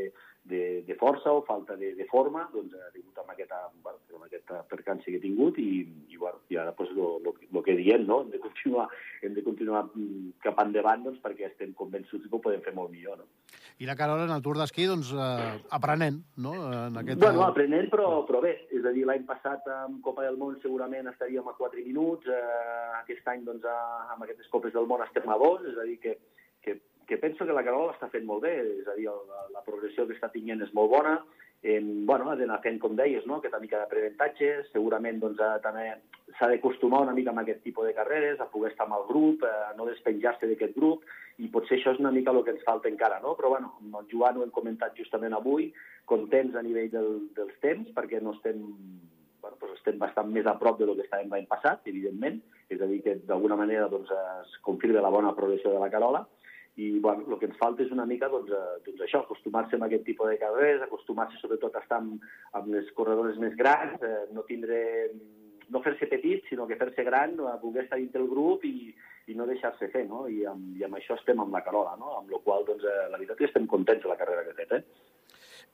de, 0.47 0.61
de 0.87 0.95
força 0.95 1.31
o 1.33 1.43
falta 1.45 1.75
de, 1.75 1.93
de 1.95 2.05
forma, 2.09 2.47
doncs 2.53 2.75
ha 2.77 2.91
tingut 2.93 3.17
amb 3.21 3.33
aquesta, 3.33 3.63
bueno, 3.83 3.99
amb 4.15 4.27
aquesta 4.27 4.61
percança 4.71 5.09
que 5.09 5.17
he 5.19 5.23
tingut 5.23 5.59
i, 5.61 5.83
i, 6.07 6.17
bueno, 6.17 6.41
i 6.49 6.59
ara 6.61 6.73
pues, 6.77 6.91
lo, 6.95 7.17
lo, 7.23 7.35
lo 7.51 7.63
que 7.63 7.75
diem, 7.79 8.05
no? 8.07 8.21
hem 8.23 8.31
de 8.33 8.41
continuar, 8.43 8.87
hem 9.21 9.35
de 9.35 9.43
continuar 9.45 9.85
mm, 9.89 10.37
cap 10.45 10.61
endavant 10.63 11.03
doncs, 11.07 11.21
perquè 11.23 11.49
estem 11.51 11.73
convençuts 11.77 12.27
que 12.27 12.35
ho 12.37 12.43
podem 12.43 12.63
fer 12.65 12.75
molt 12.77 12.93
millor. 12.93 13.19
No? 13.19 13.27
I 13.77 13.85
la 13.85 13.97
Carola 13.99 14.25
en 14.25 14.33
el 14.33 14.41
Tour 14.41 14.57
d'Esquí, 14.57 14.87
doncs, 14.89 15.11
eh, 15.13 15.49
aprenent, 15.77 16.23
no? 16.41 16.55
En 16.73 16.95
aquest... 16.97 17.19
Bueno, 17.21 17.43
aprenent, 17.45 17.91
però, 17.91 18.23
però 18.25 18.41
bé. 18.41 18.55
És 18.73 18.85
a 18.87 18.93
dir, 18.95 19.03
l'any 19.05 19.27
passat 19.27 19.67
amb 19.69 19.99
Copa 20.05 20.25
del 20.25 20.39
Món 20.41 20.55
segurament 20.63 21.11
estaríem 21.11 21.45
a 21.45 21.53
4 21.59 21.83
minuts, 21.85 22.25
eh, 22.25 22.86
aquest 23.07 23.33
any, 23.33 23.47
doncs, 23.47 23.65
a, 23.65 23.77
amb 24.13 24.27
aquestes 24.27 24.51
Copes 24.53 24.75
del 24.75 24.85
Món 24.91 25.01
estem 25.07 25.31
a 25.31 25.39
2, 25.41 25.71
és 25.71 25.79
a 25.79 25.87
dir, 25.87 25.97
que, 26.03 26.17
que 26.65 26.77
que 27.07 27.17
penso 27.17 27.45
que 27.45 27.55
la 27.55 27.63
Carola 27.63 27.93
està 27.95 28.09
fent 28.11 28.25
molt 28.27 28.43
bé, 28.43 28.53
és 28.81 28.87
a 28.91 28.93
dir, 28.97 29.07
la, 29.07 29.45
la 29.55 29.63
progressió 29.63 30.03
que 30.05 30.17
està 30.17 30.27
tinguent 30.33 30.59
és 30.65 30.73
molt 30.75 30.91
bona, 30.91 31.13
eh, 31.63 31.79
bueno, 31.81 32.29
ha 32.29 32.35
d'anar 32.35 32.59
fent, 32.61 32.77
com 32.83 32.97
deies, 32.99 33.25
no? 33.25 33.39
aquesta 33.39 33.61
mica 33.63 33.79
d'aprenentatge, 33.79 34.51
segurament 34.73 35.21
doncs, 35.23 35.39
també 35.63 35.87
s'ha 36.37 36.51
d'acostumar 36.51 37.01
una 37.05 37.15
mica 37.15 37.31
amb 37.31 37.41
aquest 37.41 37.63
tipus 37.63 37.87
de 37.87 37.95
carreres, 37.97 38.41
a 38.43 38.49
poder 38.51 38.73
estar 38.73 38.85
amb 38.85 38.99
el 38.99 39.07
grup, 39.07 39.47
a 39.47 39.71
no 39.79 39.87
despenjar-se 39.87 40.51
d'aquest 40.51 40.75
grup, 40.75 41.07
i 41.39 41.47
potser 41.53 41.77
això 41.77 41.95
és 41.95 42.03
una 42.03 42.11
mica 42.11 42.35
el 42.35 42.43
que 42.43 42.53
ens 42.57 42.67
falta 42.67 42.91
encara, 42.91 43.21
no? 43.23 43.37
Però, 43.39 43.53
bueno, 43.55 43.77
amb 43.79 44.01
el 44.01 44.11
Joan 44.11 44.37
ho 44.37 44.45
hem 44.45 44.53
comentat 44.53 44.97
justament 44.99 45.33
avui, 45.37 45.71
contents 46.05 46.55
a 46.55 46.65
nivell 46.65 46.91
del, 46.91 47.11
dels 47.37 47.55
temps, 47.63 47.89
perquè 47.95 48.19
no 48.21 48.35
estem 48.35 48.63
bueno, 49.47 49.59
doncs 49.61 49.79
estem 49.79 49.99
bastant 49.99 50.31
més 50.33 50.47
a 50.47 50.57
prop 50.59 50.79
de 50.79 50.87
lo 50.87 50.95
que 50.95 51.05
estàvem 51.05 51.31
l'any 51.31 51.47
passat, 51.47 51.85
evidentment, 51.87 52.41
és 52.69 52.81
a 52.81 52.89
dir, 52.89 53.01
que 53.05 53.15
d'alguna 53.27 53.55
manera 53.59 53.87
doncs, 53.87 54.11
es 54.11 54.57
confirma 54.65 55.03
la 55.03 55.13
bona 55.13 55.35
progressió 55.37 55.71
de 55.71 55.79
la 55.79 55.89
Carola, 55.93 56.25
i 56.77 56.99
bueno, 57.01 57.25
el 57.25 57.39
que 57.39 57.47
ens 57.49 57.57
falta 57.57 57.81
és 57.81 57.91
una 57.93 58.05
mica 58.05 58.29
doncs, 58.29 58.51
eh, 58.53 58.77
doncs 58.85 59.01
això, 59.01 59.23
acostumar-se 59.23 59.79
a 59.79 59.85
aquest 59.87 60.05
tipus 60.05 60.29
de 60.29 60.37
carreres, 60.37 60.83
acostumar-se 60.83 61.39
sobretot 61.41 61.75
a 61.75 61.81
estar 61.81 62.01
amb, 62.03 62.21
amb 62.59 62.69
les 62.75 62.91
corredores 62.97 63.39
més 63.41 63.55
grans, 63.57 63.97
eh, 64.03 64.27
no 64.35 64.45
tindre 64.45 64.81
no 65.73 65.81
fer-se 65.83 66.07
petit, 66.07 66.45
sinó 66.47 66.67
que 66.67 66.77
fer-se 66.79 67.03
gran, 67.03 67.33
a 67.43 67.57
poder 67.59 67.83
estar 67.83 67.97
dintre 67.99 68.21
el 68.21 68.29
grup 68.29 68.63
i, 68.63 68.93
i 69.27 69.35
no 69.35 69.47
deixar-se 69.49 69.89
fer, 69.91 70.05
no? 70.07 70.27
I 70.31 70.45
amb, 70.47 70.77
I 70.79 70.85
amb 70.87 70.95
això 70.95 71.17
estem 71.17 71.41
amb 71.43 71.51
la 71.51 71.63
Carola, 71.65 71.97
no? 71.99 72.13
Amb 72.21 72.31
la 72.31 72.39
qual, 72.45 72.63
doncs, 72.67 72.85
eh, 72.87 73.07
la 73.09 73.17
veritat 73.17 73.35
és 73.35 73.41
que 73.41 73.49
estem 73.51 73.67
contents 73.67 74.05
de 74.05 74.13
la 74.13 74.19
carrera 74.19 74.45
que 74.45 74.53
ha 74.53 74.59
fet, 74.61 74.77
eh? 74.77 75.16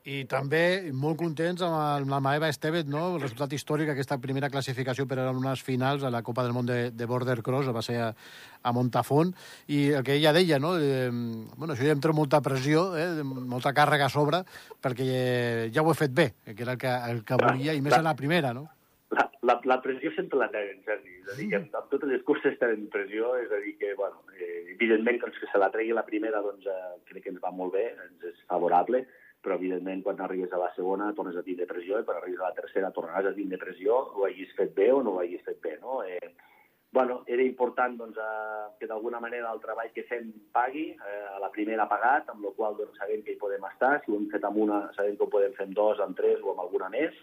I 0.03 0.25
també 0.27 0.91
molt 0.91 1.15
contents 1.15 1.61
amb 1.63 2.09
la 2.11 2.19
Maeva 2.19 2.49
Estevet, 2.51 2.89
no? 2.91 3.13
el 3.13 3.21
resultat 3.21 3.53
històric, 3.55 3.93
aquesta 3.93 4.17
primera 4.19 4.49
classificació 4.51 5.05
per 5.07 5.21
a 5.23 5.29
unes 5.31 5.63
finals 5.63 6.03
a 6.03 6.11
la 6.11 6.19
Copa 6.27 6.43
del 6.43 6.51
Món 6.51 6.67
de, 6.67 6.89
de 6.91 7.07
Border 7.07 7.37
Cross, 7.45 7.71
va 7.71 7.83
ser 7.85 7.95
a, 8.03 8.09
a 8.11 8.73
Montafont, 8.75 9.31
i 9.71 9.93
el 9.95 10.03
que 10.03 10.17
ella 10.17 10.35
deia, 10.35 10.59
no? 10.59 10.73
Eh, 10.75 11.07
bueno, 11.07 11.71
això 11.71 11.87
ja 11.87 11.95
em 11.95 12.03
treu 12.03 12.17
molta 12.17 12.43
pressió, 12.43 12.89
eh? 12.99 13.23
molta 13.23 13.71
càrrega 13.71 14.11
a 14.11 14.11
sobre, 14.11 14.43
perquè 14.83 15.07
ja 15.71 15.87
ho 15.87 15.95
he 15.95 16.01
fet 16.03 16.11
bé, 16.19 16.27
que 16.51 16.59
era 16.67 16.75
el 16.75 16.83
que, 16.83 16.93
el 17.13 17.23
que 17.23 17.39
volia, 17.39 17.71
i 17.71 17.79
més 17.79 17.95
a 17.95 18.03
la 18.03 18.17
primera, 18.19 18.51
no? 18.51 18.67
La, 19.15 19.29
la, 19.47 19.59
la 19.71 19.79
pressió 19.79 20.11
sempre 20.17 20.43
la 20.43 20.51
tenen, 20.51 20.83
Sergi. 20.83 21.15
És 21.23 21.31
a 21.31 21.39
dir, 21.39 21.47
que 21.47 21.61
amb, 21.61 21.75
amb 21.79 21.91
totes 21.95 22.11
les 22.11 22.27
curses 22.27 22.59
tenen 22.59 22.89
pressió, 22.91 23.37
és 23.39 23.51
a 23.55 23.63
dir 23.63 23.77
que, 23.79 23.95
bueno, 23.95 24.19
eh, 24.35 24.73
evidentment 24.75 25.23
que, 25.23 25.31
que 25.39 25.47
se 25.47 25.63
la 25.63 25.71
tregui 25.71 25.95
la 25.95 26.03
primera, 26.03 26.43
doncs 26.43 26.67
eh, 26.67 26.95
crec 27.07 27.29
que 27.29 27.37
ens 27.37 27.43
va 27.43 27.55
molt 27.55 27.77
bé, 27.79 27.93
ens 28.09 28.33
és 28.33 28.47
favorable, 28.51 29.05
però 29.43 29.57
evidentment 29.59 30.01
quan 30.05 30.21
arribes 30.23 30.53
a 30.55 30.61
la 30.61 30.71
segona 30.77 31.11
tornes 31.17 31.35
a 31.35 31.43
tindre 31.43 31.67
pressió 31.67 31.99
i 31.99 32.07
quan 32.07 32.21
arribes 32.21 32.39
a 32.39 32.49
la 32.49 32.57
tercera 32.57 32.93
tornaràs 32.95 33.29
a 33.29 33.35
tindre 33.35 33.59
pressió, 33.59 33.99
ho 34.15 34.25
hagis 34.25 34.55
fet 34.57 34.73
bé 34.77 34.89
o 34.95 35.03
no 35.03 35.17
ho 35.17 35.21
hagis 35.23 35.43
fet 35.45 35.59
bé, 35.61 35.75
no? 35.81 36.01
Eh, 36.07 36.31
bueno, 36.93 37.23
era 37.25 37.43
important 37.43 37.97
doncs, 37.97 38.17
eh, 38.21 38.65
que 38.79 38.87
d'alguna 38.87 39.19
manera 39.19 39.51
el 39.51 39.59
treball 39.59 39.91
que 39.91 40.05
fem 40.07 40.31
pagui, 40.55 40.91
eh, 40.93 41.23
a 41.35 41.39
la 41.43 41.51
primera 41.51 41.87
pagat, 41.89 42.29
amb 42.29 42.45
la 42.45 42.53
qual 42.55 42.77
doncs, 42.77 42.97
sabem 43.01 43.23
que 43.25 43.33
hi 43.33 43.41
podem 43.41 43.65
estar, 43.71 43.95
si 44.03 44.11
ho 44.11 44.19
hem 44.19 44.29
fet 44.31 44.45
amb 44.47 44.59
una 44.63 44.83
sabem 44.95 45.17
que 45.17 45.25
ho 45.27 45.31
podem 45.35 45.55
fer 45.57 45.67
amb 45.67 45.79
dos, 45.79 45.99
amb 45.99 46.15
tres 46.17 46.39
o 46.43 46.53
amb 46.53 46.63
alguna 46.63 46.91
més, 46.93 47.17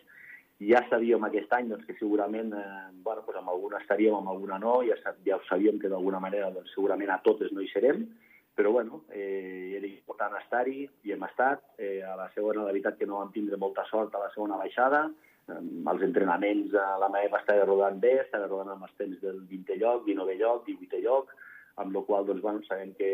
ja 0.60 0.82
sabíem 0.90 1.22
aquest 1.24 1.54
any 1.56 1.70
doncs, 1.70 1.86
que 1.88 1.96
segurament 2.00 2.52
eh, 2.52 2.64
bueno, 3.06 3.22
doncs 3.22 3.38
amb 3.40 3.54
alguna 3.54 3.80
estaríem, 3.80 4.18
amb 4.18 4.34
alguna 4.34 4.58
no, 4.60 4.80
ja, 4.84 4.98
ja 5.24 5.38
ho 5.38 5.46
sabíem 5.48 5.78
que 5.80 5.88
d'alguna 5.88 6.20
manera 6.20 6.50
doncs, 6.52 6.74
segurament 6.74 7.14
a 7.14 7.22
totes 7.24 7.54
no 7.54 7.64
hi 7.64 7.70
serem, 7.72 8.04
però 8.54 8.70
bueno, 8.70 9.04
eh, 9.10 9.74
era 9.78 9.86
important 9.86 10.36
estar-hi 10.40 10.84
i 11.06 11.12
hem 11.14 11.22
estat. 11.24 11.62
Eh, 11.78 12.02
a 12.02 12.16
la 12.18 12.28
segona, 12.34 12.64
la 12.64 12.74
veritat 12.74 12.98
que 12.98 13.08
no 13.08 13.20
vam 13.20 13.32
tindre 13.32 13.56
molta 13.56 13.86
sort 13.90 14.14
a 14.14 14.22
la 14.24 14.30
segona 14.34 14.58
baixada, 14.60 15.06
eh, 15.48 15.60
els 15.92 16.04
entrenaments 16.06 16.74
a 16.74 16.98
la 17.00 17.08
meva 17.12 17.40
estava 17.40 17.64
rodant 17.64 18.00
bé, 18.02 18.16
estava 18.24 18.50
rodant 18.50 18.74
amb 18.74 18.88
els 18.88 18.96
temps 18.98 19.22
del 19.22 19.40
20è 19.50 19.78
lloc, 19.80 20.04
19è 20.08 20.36
lloc, 20.42 20.66
18è 20.68 21.02
lloc, 21.04 21.34
amb 21.80 21.94
la 21.94 22.04
qual 22.06 22.26
doncs, 22.28 22.42
bueno, 22.44 22.62
sabem 22.68 22.92
que 22.98 23.10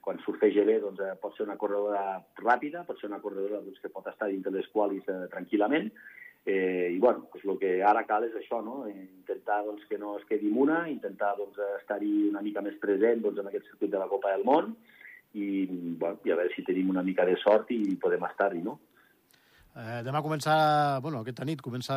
quan 0.00 0.18
surfeja 0.24 0.64
bé 0.64 0.78
doncs, 0.80 1.00
eh, 1.04 1.16
pot 1.20 1.36
ser 1.36 1.46
una 1.46 1.58
corredora 1.60 2.22
ràpida, 2.40 2.86
pot 2.88 2.98
ser 2.98 3.10
una 3.10 3.20
corredora 3.20 3.60
doncs, 3.60 3.78
que 3.82 3.92
pot 3.92 4.06
estar 4.08 4.30
dintre 4.32 4.52
les 4.54 4.68
qualis 4.72 5.06
eh, 5.08 5.26
tranquil·lament, 5.32 5.92
Eh, 6.46 6.92
I 6.94 6.98
bueno, 6.98 7.28
pues 7.30 7.44
el 7.44 7.58
que 7.60 7.82
ara 7.84 8.06
cal 8.08 8.24
és 8.24 8.36
això, 8.38 8.62
no? 8.64 8.86
intentar 8.88 9.60
doncs, 9.66 9.84
que 9.88 9.98
no 10.00 10.16
es 10.18 10.24
quedi 10.28 10.48
una, 10.48 10.86
intentar 10.88 11.34
doncs, 11.36 11.58
estar-hi 11.82 12.30
una 12.30 12.40
mica 12.40 12.62
més 12.64 12.78
present 12.80 13.20
doncs, 13.22 13.42
en 13.42 13.50
aquest 13.50 13.68
circuit 13.68 13.92
de 13.92 14.00
la 14.00 14.08
Copa 14.08 14.32
del 14.32 14.46
Món 14.48 14.72
i, 15.34 15.66
bueno, 16.00 16.16
i 16.24 16.32
a 16.32 16.38
veure 16.38 16.54
si 16.54 16.64
tenim 16.66 16.88
una 16.90 17.04
mica 17.06 17.26
de 17.28 17.36
sort 17.42 17.70
i 17.76 17.82
podem 18.00 18.24
estar-hi, 18.30 18.64
no? 18.64 18.78
Eh, 19.76 20.00
demà 20.02 20.24
comença, 20.24 20.54
bueno, 21.04 21.20
aquesta 21.20 21.46
nit 21.46 21.60
comença 21.62 21.94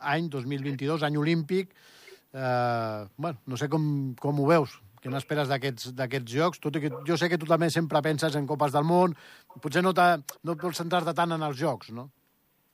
any 0.00 0.32
2022, 0.32 1.04
any 1.06 1.20
olímpic. 1.20 1.76
Eh, 2.32 3.04
bueno, 3.16 3.38
no 3.46 3.60
sé 3.60 3.68
com, 3.70 3.86
com 4.18 4.40
ho 4.40 4.48
veus, 4.48 4.74
què 5.04 5.12
n'esperes 5.12 5.52
d'aquests 5.52 6.32
jocs? 6.32 6.58
Tot 6.64 6.80
i 6.80 6.82
que 6.82 6.90
jo 7.06 7.20
sé 7.20 7.28
que 7.28 7.38
tu 7.38 7.46
també 7.46 7.68
sempre 7.70 8.02
penses 8.02 8.34
en 8.40 8.48
Copes 8.48 8.72
del 8.74 8.88
Món, 8.88 9.14
potser 9.60 9.84
no, 9.84 9.92
no 9.92 10.56
pots 10.56 10.80
centrar-te 10.80 11.14
tant 11.14 11.36
en 11.36 11.44
els 11.44 11.60
jocs, 11.60 11.92
no? 11.92 12.08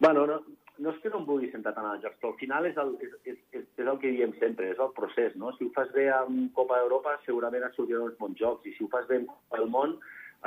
Bueno, 0.00 0.24
no, 0.24 0.38
no 0.80 0.94
és 0.94 1.00
que 1.02 1.10
no 1.12 1.20
em 1.20 1.26
vulgui 1.28 1.50
sentar 1.52 1.74
tant 1.76 1.86
als 1.86 2.02
jocs, 2.04 2.16
però 2.20 2.32
al 2.32 2.38
final 2.40 2.66
és 2.68 2.78
el, 2.80 2.94
és, 3.04 3.12
és, 3.32 3.38
és, 3.58 3.66
és 3.82 3.90
el 3.92 3.98
que 4.00 4.12
diem 4.14 4.32
sempre, 4.40 4.70
és 4.72 4.80
el 4.80 4.92
procés, 4.96 5.36
no? 5.40 5.52
Si 5.56 5.66
ho 5.66 5.72
fas 5.76 5.92
bé 5.96 6.06
amb 6.14 6.48
Copa 6.56 6.80
d'Europa, 6.80 7.18
segurament 7.26 7.66
et 7.66 7.76
sortiran 7.76 8.08
uns 8.08 8.18
bons 8.20 8.38
jocs, 8.40 8.66
i 8.66 8.74
si 8.76 8.86
ho 8.86 8.88
fas 8.92 9.08
bé 9.10 9.20
amb 9.20 9.30
Copa 9.32 9.60
del 9.60 9.72
Món, 9.74 9.96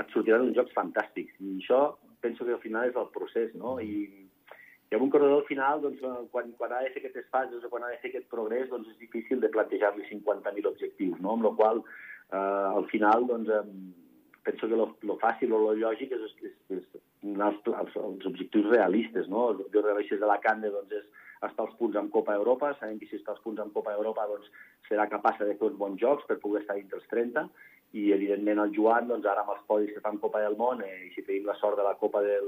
et 0.02 0.14
sortiran 0.16 0.48
uns 0.48 0.58
jocs 0.58 0.74
fantàstics. 0.78 1.38
I 1.40 1.58
això 1.62 1.82
penso 2.26 2.48
que 2.48 2.56
al 2.58 2.64
final 2.64 2.90
és 2.90 2.98
el 3.00 3.10
procés, 3.14 3.54
no? 3.60 3.78
I, 3.84 4.08
i 4.90 4.98
amb 4.98 5.06
un 5.06 5.14
corredor 5.14 5.44
al 5.44 5.50
final, 5.50 5.84
doncs, 5.86 6.02
quan, 6.34 6.54
quan 6.58 6.74
ha 6.74 6.82
de 6.86 6.94
fer 6.96 7.04
aquestes 7.04 7.30
fases 7.34 7.64
o 7.64 7.70
quan 7.70 7.86
ha 7.86 7.92
de 7.94 8.00
fer 8.02 8.14
aquest 8.14 8.30
progrés, 8.34 8.70
doncs 8.72 8.90
és 8.96 9.02
difícil 9.02 9.44
de 9.44 9.52
plantejar-li 9.54 10.08
50.000 10.10 10.74
objectius, 10.74 11.20
no? 11.22 11.38
Amb 11.38 11.50
la 11.50 11.54
qual 11.60 11.84
eh, 11.84 12.38
al 12.80 12.90
final, 12.90 13.30
doncs, 13.30 13.54
eh, 13.54 14.03
penso 14.44 14.68
que 14.68 14.76
lo, 14.80 14.88
lo 15.08 15.18
fàcil 15.22 15.54
o 15.56 15.60
lo 15.62 15.74
lògic 15.80 16.14
és, 16.16 16.24
és, 16.44 16.56
és 16.78 16.88
els, 17.24 17.60
els, 17.68 17.96
els 17.96 18.30
objectius 18.30 18.70
realistes, 18.70 19.28
no? 19.32 19.50
Els 19.52 19.62
objectius 19.64 19.88
realistes 19.90 20.24
de 20.24 20.30
la 20.30 20.40
Cande 20.44 20.72
doncs, 20.74 20.92
és 21.00 21.06
estar 21.44 21.66
als 21.66 21.76
punts 21.80 22.00
amb 22.00 22.12
Copa 22.12 22.36
Europa, 22.40 22.72
sabem 22.80 23.00
que 23.00 23.10
si 23.10 23.20
està 23.20 23.34
als 23.34 23.44
punts 23.44 23.60
amb 23.64 23.76
Copa 23.76 23.96
Europa 23.96 24.28
doncs, 24.30 24.50
serà 24.88 25.08
capaç 25.12 25.42
de 25.42 25.56
fer 25.56 25.70
uns 25.70 25.80
bons 25.80 26.00
jocs 26.02 26.28
per 26.28 26.40
poder 26.44 26.64
estar 26.64 26.78
dintre 26.80 27.00
els 27.00 27.10
30, 27.12 27.48
i 27.94 28.10
evidentment 28.12 28.58
el 28.64 28.72
Joan, 28.74 29.06
doncs 29.10 29.28
ara 29.30 29.44
amb 29.44 29.52
els 29.54 29.66
podis 29.70 29.92
que 29.94 30.02
fan 30.02 30.18
Copa 30.22 30.42
del 30.42 30.56
Món, 30.58 30.82
eh, 30.82 31.08
i 31.08 31.10
si 31.14 31.22
tenim 31.26 31.46
la 31.46 31.58
sort 31.60 31.78
de 31.78 31.86
la 31.86 31.94
Copa 32.00 32.24
del... 32.26 32.48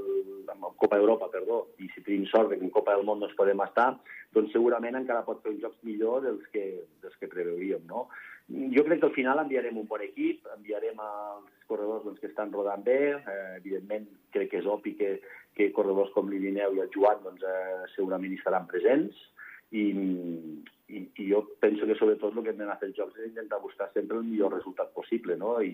Copa 0.82 0.98
d'Europa, 0.98 1.28
perdó, 1.32 1.60
i 1.82 1.88
si 1.94 2.02
tenim 2.04 2.26
sort 2.32 2.50
que 2.52 2.58
en 2.58 2.72
Copa 2.74 2.96
del 2.96 3.06
Món 3.06 3.22
ens 3.24 3.36
podem 3.38 3.62
estar, 3.64 3.92
doncs 4.34 4.52
segurament 4.56 4.98
encara 4.98 5.26
pot 5.28 5.44
fer 5.44 5.54
uns 5.54 5.62
jocs 5.62 5.78
millor 5.88 6.24
dels 6.26 6.48
que, 6.54 6.64
dels 7.04 7.16
que 7.22 7.30
preveuríem, 7.32 7.86
no? 7.90 8.08
Jo 8.48 8.84
crec 8.86 9.00
que 9.02 9.08
al 9.10 9.16
final 9.16 9.40
enviarem 9.42 9.78
un 9.82 9.88
bon 9.90 10.04
equip, 10.06 10.46
enviarem 10.54 11.00
els 11.02 11.64
corredors 11.70 12.04
doncs, 12.06 12.20
que 12.22 12.30
estan 12.30 12.52
rodant 12.54 12.84
bé, 12.86 13.00
eh, 13.18 13.56
evidentment 13.58 14.06
crec 14.36 14.52
que 14.52 14.60
és 14.62 14.68
obvi 14.70 14.94
que, 15.00 15.16
que 15.58 15.72
corredors 15.74 16.12
com 16.14 16.30
l'Irineu 16.30 16.76
i 16.76 16.84
el 16.84 16.92
Joan 16.94 17.24
doncs, 17.26 17.42
eh, 17.42 17.88
segurament 17.96 18.36
hi 18.36 18.38
estaran 18.38 18.70
presents, 18.70 19.18
i, 19.72 19.86
i, 20.94 21.02
i 21.02 21.28
jo 21.32 21.42
penso 21.60 21.88
que 21.90 21.98
sobretot 21.98 22.38
el 22.38 22.44
que 22.46 22.54
hem 22.54 22.62
d'anar 22.62 22.78
a 22.78 22.82
fer 22.82 22.92
els 22.92 23.00
jocs 23.00 23.18
és 23.20 23.32
intentar 23.32 23.62
buscar 23.64 23.90
sempre 23.94 24.20
el 24.22 24.28
millor 24.28 24.54
resultat 24.54 24.94
possible, 24.94 25.38
no? 25.42 25.58
I 25.62 25.74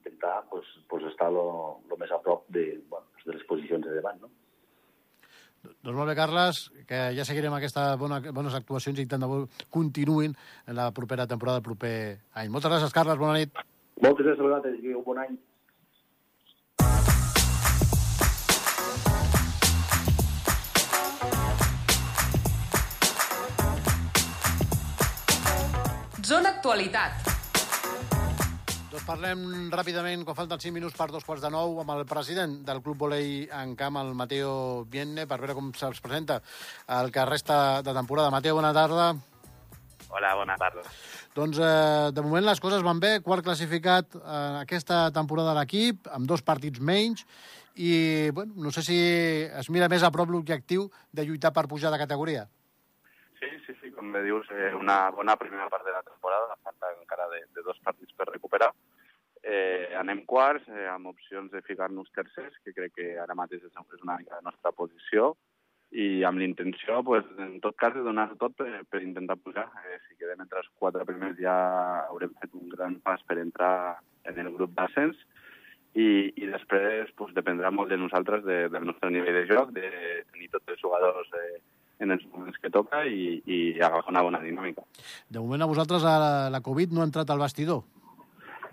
intentar 0.00 0.46
pues, 0.50 0.66
pues 0.88 1.04
estar 1.10 1.28
el 1.28 1.98
més 2.00 2.12
a 2.16 2.20
prop 2.24 2.48
de, 2.48 2.80
bueno, 2.88 3.12
de 3.26 3.36
les 3.36 3.44
posicions 3.50 3.84
de 3.84 3.98
davant, 3.98 4.24
no? 4.24 4.32
Doncs 5.60 5.92
molt 5.92 6.08
bé, 6.08 6.14
Carles, 6.16 6.60
que 6.88 6.98
ja 7.16 7.24
seguirem 7.28 7.52
aquestes 7.52 7.98
bona, 8.00 8.20
bones 8.32 8.54
actuacions 8.56 9.00
i 9.00 9.04
tant 9.08 9.20
de 9.20 9.28
bo 9.28 9.42
continuïn 9.68 10.32
en 10.66 10.76
la 10.78 10.88
propera 10.96 11.26
temporada, 11.28 11.60
el 11.60 11.66
proper 11.66 11.92
any. 12.32 12.48
Moltes 12.48 12.72
gràcies, 12.72 12.96
Carles, 12.96 13.20
bona 13.20 13.36
nit. 13.36 13.52
Moltes 14.00 14.24
gràcies 14.24 14.40
a 14.40 14.48
vosaltres 14.48 14.80
i 14.80 14.94
un 14.96 15.04
bon 15.04 15.20
any. 15.20 15.36
Zona 26.30 26.54
Actualitat. 26.56 27.39
Doncs 28.90 29.04
parlem 29.06 29.42
ràpidament, 29.70 30.24
quan 30.26 30.34
falten 30.34 30.58
5 30.58 30.74
minuts 30.74 30.96
per 30.98 31.06
dos 31.12 31.22
quarts 31.22 31.44
de 31.44 31.50
nou, 31.54 31.76
amb 31.78 31.92
el 31.94 32.00
president 32.10 32.56
del 32.66 32.80
Club 32.82 33.04
Volei 33.04 33.44
en 33.54 33.76
camp, 33.78 34.00
el 34.00 34.08
Mateo 34.18 34.82
Vienne, 34.90 35.28
per 35.30 35.38
veure 35.38 35.54
com 35.54 35.68
se'ls 35.78 36.00
presenta 36.02 36.40
el 36.96 37.12
que 37.14 37.26
resta 37.28 37.58
de 37.86 37.94
temporada. 37.94 38.32
Mateo, 38.34 38.56
bona 38.58 38.72
tarda. 38.74 39.12
Hola, 40.10 40.34
bona 40.34 40.56
tarda. 40.58 40.82
Doncs 41.38 41.62
eh, 41.62 42.10
de 42.10 42.24
moment 42.26 42.48
les 42.48 42.58
coses 42.58 42.82
van 42.82 42.98
bé, 42.98 43.12
quart 43.22 43.46
classificat 43.46 44.18
eh, 44.18 44.42
aquesta 44.64 45.04
temporada 45.14 45.52
de 45.54 45.60
l'equip, 45.60 46.10
amb 46.10 46.26
dos 46.26 46.42
partits 46.42 46.82
menys, 46.82 47.22
i 47.78 47.94
bueno, 48.34 48.58
no 48.58 48.74
sé 48.74 48.82
si 48.82 48.98
es 48.98 49.70
mira 49.70 49.86
més 49.86 50.02
a 50.02 50.10
prop 50.10 50.34
l'objectiu 50.34 50.90
de 51.14 51.30
lluitar 51.30 51.54
per 51.54 51.68
pujar 51.70 51.94
de 51.94 52.02
categoria. 52.02 52.48
Sí, 53.38 53.54
sí, 53.68 53.72
sí, 53.78 53.79
com 54.00 54.14
bé 54.16 54.22
dius, 54.24 54.48
eh, 54.56 54.72
una 54.74 55.10
bona 55.12 55.36
primera 55.36 55.68
part 55.68 55.84
de 55.84 55.92
la 55.92 56.02
temporada, 56.02 56.56
falta 56.64 56.88
encara 56.96 57.28
de, 57.28 57.44
de 57.52 57.62
dos 57.66 57.78
partits 57.84 58.16
per 58.16 58.30
recuperar. 58.30 58.70
Eh, 59.42 59.92
anem 60.00 60.22
quarts, 60.28 60.68
eh, 60.72 60.86
amb 60.88 61.10
opcions 61.12 61.52
de 61.52 61.60
ficar-nos 61.66 62.08
tercers, 62.16 62.56
que 62.64 62.72
crec 62.76 62.94
que 62.96 63.08
ara 63.20 63.36
mateix 63.36 63.66
és 63.68 63.76
una 63.76 64.16
mica 64.16 64.38
la 64.38 64.46
nostra 64.48 64.72
posició, 64.72 65.34
i 65.90 66.22
amb 66.24 66.38
l'intenció, 66.38 67.02
pues, 67.04 67.26
en 67.44 67.58
tot 67.60 67.76
cas, 67.76 67.92
de 67.92 68.04
donar 68.06 68.28
tot 68.40 68.54
per, 68.56 68.70
per 68.88 69.02
intentar 69.02 69.36
pujar. 69.36 69.66
Eh, 69.84 69.98
si 70.06 70.16
quedem 70.16 70.40
entre 70.46 70.62
els 70.62 70.70
quatre 70.80 71.04
primers 71.04 71.36
ja 71.40 71.56
haurem 72.06 72.32
fet 72.40 72.54
un 72.56 72.70
gran 72.72 73.00
pas 73.04 73.20
per 73.26 73.36
entrar 73.42 73.74
en 74.24 74.38
el 74.38 74.52
grup 74.54 74.72
d'ascens 74.76 75.18
i, 75.98 76.30
i 76.36 76.46
després 76.46 77.10
pues, 77.18 77.34
dependrà 77.34 77.72
molt 77.74 77.90
de 77.90 77.98
nosaltres, 77.98 78.46
de, 78.46 78.62
del 78.70 78.86
nostre 78.86 79.10
nivell 79.10 79.42
de 79.42 79.48
joc, 79.50 79.74
de 79.76 79.90
tenir 80.30 80.48
tots 80.54 80.70
els 80.70 80.80
jugadors 80.84 81.32
eh, 81.40 81.58
en 82.00 82.16
els 82.16 82.24
moments 82.32 82.58
que 82.58 82.72
toca 82.72 83.04
i, 83.06 83.38
i 83.44 83.58
agafar 83.76 84.12
una 84.12 84.24
bona 84.26 84.40
dinàmica. 84.42 84.84
De 85.28 85.40
moment 85.40 85.62
a 85.62 85.70
vosaltres 85.70 86.04
la, 86.06 86.48
la 86.52 86.62
Covid 86.64 86.92
no 86.96 87.04
ha 87.04 87.08
entrat 87.08 87.30
al 87.30 87.42
vestidor? 87.42 87.84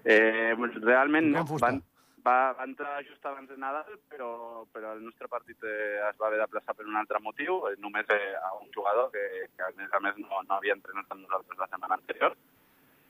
Eh, 0.04 0.54
pues, 0.56 0.76
realment 0.82 1.32
no. 1.34 1.44
Van, 1.60 1.82
va, 2.28 2.38
va 2.58 2.68
entrar 2.68 3.02
just 3.06 3.26
abans 3.26 3.50
de 3.50 3.58
Nadal, 3.60 3.98
però, 4.12 4.66
però 4.74 4.94
el 4.96 5.04
nostre 5.06 5.28
partit 5.32 5.64
eh, 5.64 5.98
es 6.10 6.20
va 6.22 6.30
haver 6.30 6.40
de 6.42 6.50
plaçar 6.52 6.76
per 6.78 6.88
un 6.88 6.96
altre 7.00 7.22
motiu, 7.24 7.60
eh, 7.70 7.76
només 7.84 8.08
eh, 8.16 8.36
a 8.40 8.54
un 8.60 8.70
jugador 8.76 9.12
que, 9.12 9.26
que 9.56 9.68
a 9.68 9.74
més 9.80 9.92
a 9.92 10.02
més 10.04 10.22
no, 10.24 10.44
no 10.44 10.58
havia 10.58 10.78
entrenat 10.78 11.12
amb 11.12 11.26
nosaltres 11.26 11.60
la 11.60 11.70
setmana 11.72 12.00
anterior. 12.00 12.38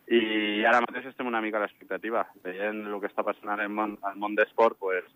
I 0.07 0.63
ara 0.63 0.79
mateix 0.85 1.09
estem 1.09 1.27
una 1.27 1.41
mica 1.43 1.59
a 1.59 1.65
l'expectativa. 1.65 2.23
Veient 2.45 2.85
el 2.87 2.99
que 3.03 3.09
està 3.09 3.25
passant 3.27 3.51
al 3.51 3.65
món, 3.69 3.97
al 4.07 4.15
món 4.21 4.37
d'esport, 4.39 4.77
pues, 4.79 5.07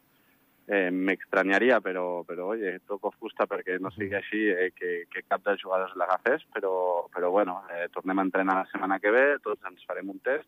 eh, 0.67 0.89
m'extranyaria, 0.91 1.79
però, 1.81 2.23
però 2.27 2.51
oye, 2.53 2.77
toco 2.87 3.13
fusta 3.17 3.47
perquè 3.49 3.77
no 3.79 3.91
sigui 3.95 4.15
així 4.17 4.45
eh, 4.51 4.71
que, 4.75 5.05
que 5.11 5.25
cap 5.27 5.43
dels 5.45 5.61
jugadors 5.63 5.95
l'agafés, 5.99 6.45
però, 6.53 6.73
però 7.13 7.31
bueno, 7.33 7.61
eh, 7.73 7.87
tornem 7.93 8.19
a 8.19 8.27
entrenar 8.27 8.57
la 8.61 8.67
setmana 8.71 8.99
que 8.99 9.13
ve, 9.13 9.25
tots 9.43 9.69
ens 9.69 9.85
farem 9.87 10.11
un 10.13 10.21
test 10.23 10.47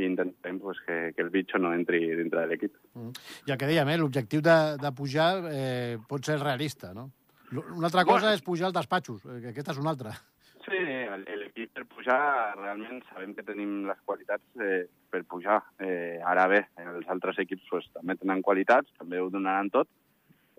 i 0.00 0.06
intentem 0.08 0.58
pues, 0.58 0.78
que, 0.86 1.12
que 1.16 1.22
el 1.22 1.30
bitxo 1.30 1.60
no 1.60 1.74
entri 1.76 2.00
dintre 2.16 2.44
de 2.44 2.50
l'equip. 2.52 2.76
Mm. 2.96 3.24
I 3.48 3.54
el 3.54 3.60
que 3.60 3.68
dèiem, 3.68 3.92
eh, 3.92 3.98
l'objectiu 4.00 4.44
de, 4.44 4.58
de 4.80 4.92
pujar 4.96 5.32
eh, 5.52 5.98
pot 6.08 6.24
ser 6.24 6.40
realista, 6.40 6.94
no? 6.96 7.10
Una 7.52 7.90
altra 7.90 8.06
cosa 8.08 8.30
bueno. 8.30 8.36
és 8.38 8.44
pujar 8.44 8.70
als 8.70 8.78
despatxos, 8.78 9.26
eh, 9.28 9.40
que 9.42 9.52
aquesta 9.52 9.74
és 9.74 9.80
una 9.82 9.92
altra. 9.92 10.14
Sí, 10.62 10.78
l'equip 10.78 11.72
per 11.74 11.84
pujar 11.90 12.20
realment 12.58 13.00
sabem 13.08 13.32
que 13.34 13.44
tenim 13.46 13.82
les 13.88 13.98
qualitats 14.06 14.62
eh, 14.62 14.84
per 15.10 15.24
pujar. 15.26 15.58
Eh, 15.82 16.20
ara 16.22 16.46
bé, 16.50 16.60
els 16.84 17.08
altres 17.10 17.40
equips 17.42 17.66
pues, 17.70 17.88
també 17.96 18.14
tenen 18.20 18.44
qualitats, 18.46 18.92
també 19.00 19.18
ho 19.18 19.28
donaran 19.32 19.72
tot. 19.74 19.90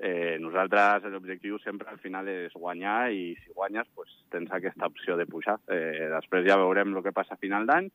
Eh, 0.04 0.36
nosaltres 0.42 1.06
l'objectiu 1.14 1.60
sempre 1.64 1.88
al 1.92 2.02
final 2.02 2.28
és 2.28 2.56
guanyar 2.58 3.14
i 3.14 3.36
si 3.40 3.54
guanyes 3.56 3.88
pues, 3.96 4.12
tens 4.34 4.52
aquesta 4.52 4.90
opció 4.92 5.16
de 5.16 5.30
pujar. 5.30 5.60
Eh, 5.72 6.10
després 6.18 6.50
ja 6.50 6.60
veurem 6.60 6.96
el 6.98 7.06
que 7.06 7.16
passa 7.16 7.38
a 7.38 7.42
final 7.42 7.70
d'any 7.70 7.88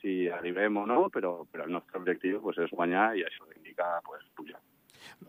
si 0.00 0.30
arribem 0.32 0.78
o 0.80 0.86
no, 0.88 1.02
però, 1.12 1.42
però 1.44 1.66
el 1.68 1.76
nostre 1.76 2.00
objectiu 2.00 2.40
pues, 2.40 2.62
és 2.64 2.72
guanyar 2.72 3.10
i 3.18 3.26
això 3.26 3.44
indica 3.52 3.98
pues, 4.06 4.24
pujar. 4.38 4.62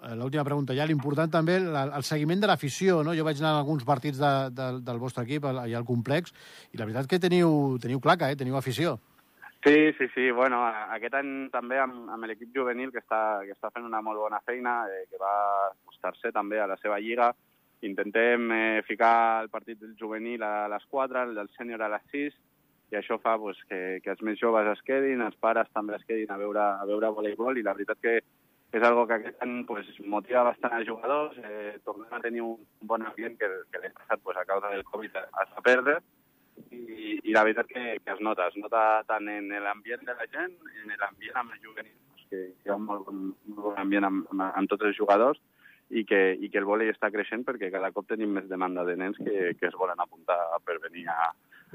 Eh, 0.01 0.15
l'última 0.15 0.43
pregunta, 0.47 0.75
ja 0.77 0.87
l'important 0.89 1.31
també, 1.31 1.57
el, 1.61 1.75
el 1.83 2.07
seguiment 2.07 2.41
de 2.41 2.49
l'afició, 2.51 3.01
no? 3.03 3.15
Jo 3.17 3.27
vaig 3.27 3.39
anar 3.41 3.55
a 3.55 3.61
alguns 3.61 3.85
partits 3.87 4.19
de, 4.21 4.33
de, 4.55 4.67
del 4.87 4.99
vostre 5.01 5.25
equip, 5.27 5.47
allà 5.49 5.77
al 5.77 5.87
complex, 5.87 6.35
i 6.71 6.81
la 6.81 6.87
veritat 6.89 7.09
que 7.09 7.21
teniu, 7.21 7.77
teniu 7.81 8.03
claca, 8.03 8.31
eh? 8.31 8.39
teniu 8.39 8.57
afició. 8.59 8.97
Sí, 9.63 9.93
sí, 9.97 10.07
sí. 10.15 10.31
Bueno, 10.33 10.63
aquest 10.95 11.13
any 11.19 11.33
també 11.53 11.77
amb, 11.77 12.07
amb 12.09 12.25
l'equip 12.25 12.49
juvenil 12.55 12.89
que 12.91 13.03
està, 13.03 13.43
que 13.45 13.53
està 13.53 13.69
fent 13.69 13.85
una 13.85 14.01
molt 14.01 14.17
bona 14.17 14.41
feina, 14.45 14.79
eh, 14.89 15.05
que 15.09 15.21
va 15.21 15.33
acostar-se 15.69 16.31
també 16.33 16.59
a 16.59 16.67
la 16.71 16.79
seva 16.81 16.97
lliga. 16.99 17.29
Intentem 17.85 18.49
eh, 18.53 18.81
ficar 18.87 19.43
el 19.43 19.49
partit 19.53 19.77
del 19.81 19.93
juvenil 19.99 20.41
a 20.45 20.67
les 20.69 20.87
4, 20.89 21.27
el 21.27 21.35
del 21.37 21.49
sènior 21.57 21.81
a 21.85 21.91
les 21.93 22.09
6, 22.13 22.39
i 22.91 22.97
això 22.97 23.17
fa 23.21 23.37
pues, 23.39 23.57
que, 23.69 24.01
que 24.03 24.11
els 24.11 24.21
més 24.25 24.39
joves 24.41 24.67
es 24.73 24.81
quedin, 24.87 25.21
els 25.23 25.37
pares 25.39 25.69
també 25.73 25.95
es 25.95 26.05
quedin 26.09 26.33
a 26.33 26.39
veure, 26.41 26.61
a 26.81 26.87
veure 26.89 27.13
voleibol 27.15 27.57
i 27.57 27.63
la 27.63 27.73
veritat 27.77 28.01
que 28.01 28.17
és 28.71 28.83
algo 28.87 29.03
que 29.07 29.17
aquest 29.17 29.41
any 29.43 29.61
pues, 29.67 29.87
motiva 30.07 30.45
bastant 30.47 30.77
els 30.77 30.87
jugadors, 30.87 31.35
eh, 31.43 31.77
tornem 31.83 32.13
a 32.15 32.21
tenir 32.23 32.43
un 32.45 32.57
bon 32.87 33.03
ambient 33.03 33.37
que, 33.39 33.49
que 33.71 33.81
l'any 33.83 33.95
passat 33.97 34.23
pues, 34.23 34.39
a 34.39 34.47
causa 34.47 34.71
del 34.71 34.85
Covid 34.87 35.17
es 35.21 35.55
va 35.55 35.65
perdre 35.65 35.97
i, 36.71 37.17
i 37.19 37.35
la 37.35 37.43
veritat 37.47 37.67
que, 37.67 37.83
que 38.03 38.13
es 38.15 38.21
nota, 38.23 38.47
es 38.47 38.55
nota 38.61 39.03
tant 39.09 39.27
en 39.31 39.51
l'ambient 39.65 40.05
de 40.07 40.15
la 40.15 40.27
gent, 40.31 40.55
en 40.83 40.95
l'ambient 40.95 41.41
amb 41.41 41.55
els 41.55 41.65
juvenils, 41.65 42.27
que 42.29 42.43
hi 42.47 42.71
ha 42.71 42.77
un 42.79 42.87
molt, 42.87 43.11
molt 43.11 43.65
bon 43.67 43.81
ambient 43.83 44.07
amb, 44.07 44.31
amb, 44.31 44.47
amb 44.49 44.71
tots 44.71 44.87
els 44.87 44.95
jugadors 44.97 45.41
i 45.91 46.05
que, 46.07 46.21
i 46.39 46.47
que 46.47 46.61
el 46.61 46.67
vòlei 46.69 46.93
està 46.93 47.11
creixent 47.11 47.43
perquè 47.43 47.71
cada 47.73 47.91
cop 47.91 48.07
tenim 48.07 48.31
més 48.37 48.47
demanda 48.47 48.87
de 48.87 48.95
nens 48.95 49.19
que, 49.19 49.51
que 49.59 49.67
es 49.67 49.75
volen 49.79 49.99
apuntar 49.99 50.39
per 50.63 50.79
venir 50.79 51.09
a, 51.11 51.33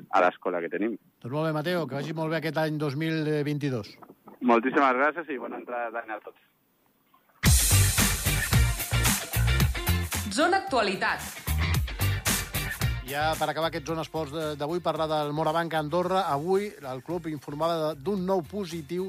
a 0.09 0.25
l'escola 0.25 0.65
que 0.65 0.73
tenim. 0.73 0.97
Doncs 1.21 1.35
molt 1.35 1.51
bé, 1.51 1.55
Mateo, 1.61 1.85
que 1.85 2.01
vagi 2.01 2.17
molt 2.17 2.33
bé 2.33 2.41
aquest 2.41 2.65
any 2.65 2.81
2022. 2.81 3.97
Moltíssimes 4.49 5.01
gràcies 5.03 5.33
i 5.33 5.41
bona 5.43 5.61
entrada 5.61 5.93
d'any 5.99 6.17
a 6.17 6.21
tots. 6.25 6.41
Zona 10.37 10.59
Actualitat. 10.61 11.23
Ja 13.09 13.31
per 13.39 13.47
acabar 13.49 13.71
aquest 13.71 13.87
Zona 13.89 14.03
Esports 14.05 14.35
d'avui, 14.61 14.83
parlar 14.85 15.07
del 15.09 15.31
Morabanc 15.33 15.73
Andorra. 15.79 16.27
Avui 16.29 16.67
el 16.77 17.01
club 17.07 17.31
informava 17.31 17.95
d'un 17.97 18.27
nou 18.29 18.43
positiu 18.45 19.07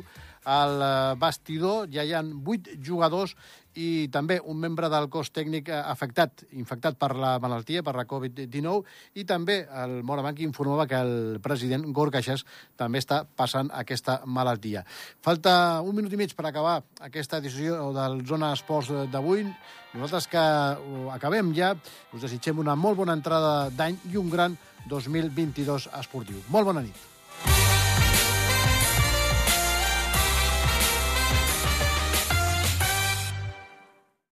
al 0.47 0.77
eh, 0.79 0.91
bastidor. 1.19 1.89
Ja 1.91 2.05
hi 2.07 2.13
ha 2.15 2.21
vuit 2.23 2.69
jugadors 2.79 3.35
i 3.77 4.07
també 4.13 4.39
un 4.41 4.57
membre 4.59 4.89
del 4.89 5.07
cos 5.13 5.29
tècnic 5.33 5.69
eh, 5.69 5.77
afectat, 5.77 6.43
infectat 6.57 6.97
per 6.99 7.11
la 7.15 7.35
malaltia, 7.43 7.83
per 7.85 7.93
la 7.97 8.07
Covid-19, 8.09 8.81
i 9.21 9.25
també 9.29 9.59
el 9.83 9.99
Morabanc 10.07 10.41
informava 10.45 10.87
que 10.89 10.99
el 10.99 11.39
president 11.43 11.85
Gorka 11.93 12.23
Xas 12.25 12.45
també 12.79 13.01
està 13.03 13.23
passant 13.37 13.69
aquesta 13.73 14.19
malaltia. 14.25 14.83
Falta 15.23 15.81
un 15.85 15.97
minut 15.97 16.13
i 16.13 16.21
mig 16.21 16.33
per 16.37 16.47
acabar 16.49 16.79
aquesta 17.05 17.41
edició 17.43 17.91
del 17.95 18.23
Zona 18.27 18.53
Esports 18.57 18.93
d'avui. 19.11 19.45
Nosaltres 19.97 20.29
que 20.31 20.47
acabem 21.13 21.53
ja, 21.57 21.73
us 22.13 22.23
desitgem 22.25 22.59
una 22.63 22.75
molt 22.75 22.97
bona 22.99 23.15
entrada 23.17 23.69
d'any 23.69 24.01
i 24.11 24.17
un 24.17 24.33
gran 24.33 24.57
2022 24.89 25.91
esportiu. 25.99 26.41
Molt 26.49 26.71
bona 26.71 26.83
nit. 26.85 27.16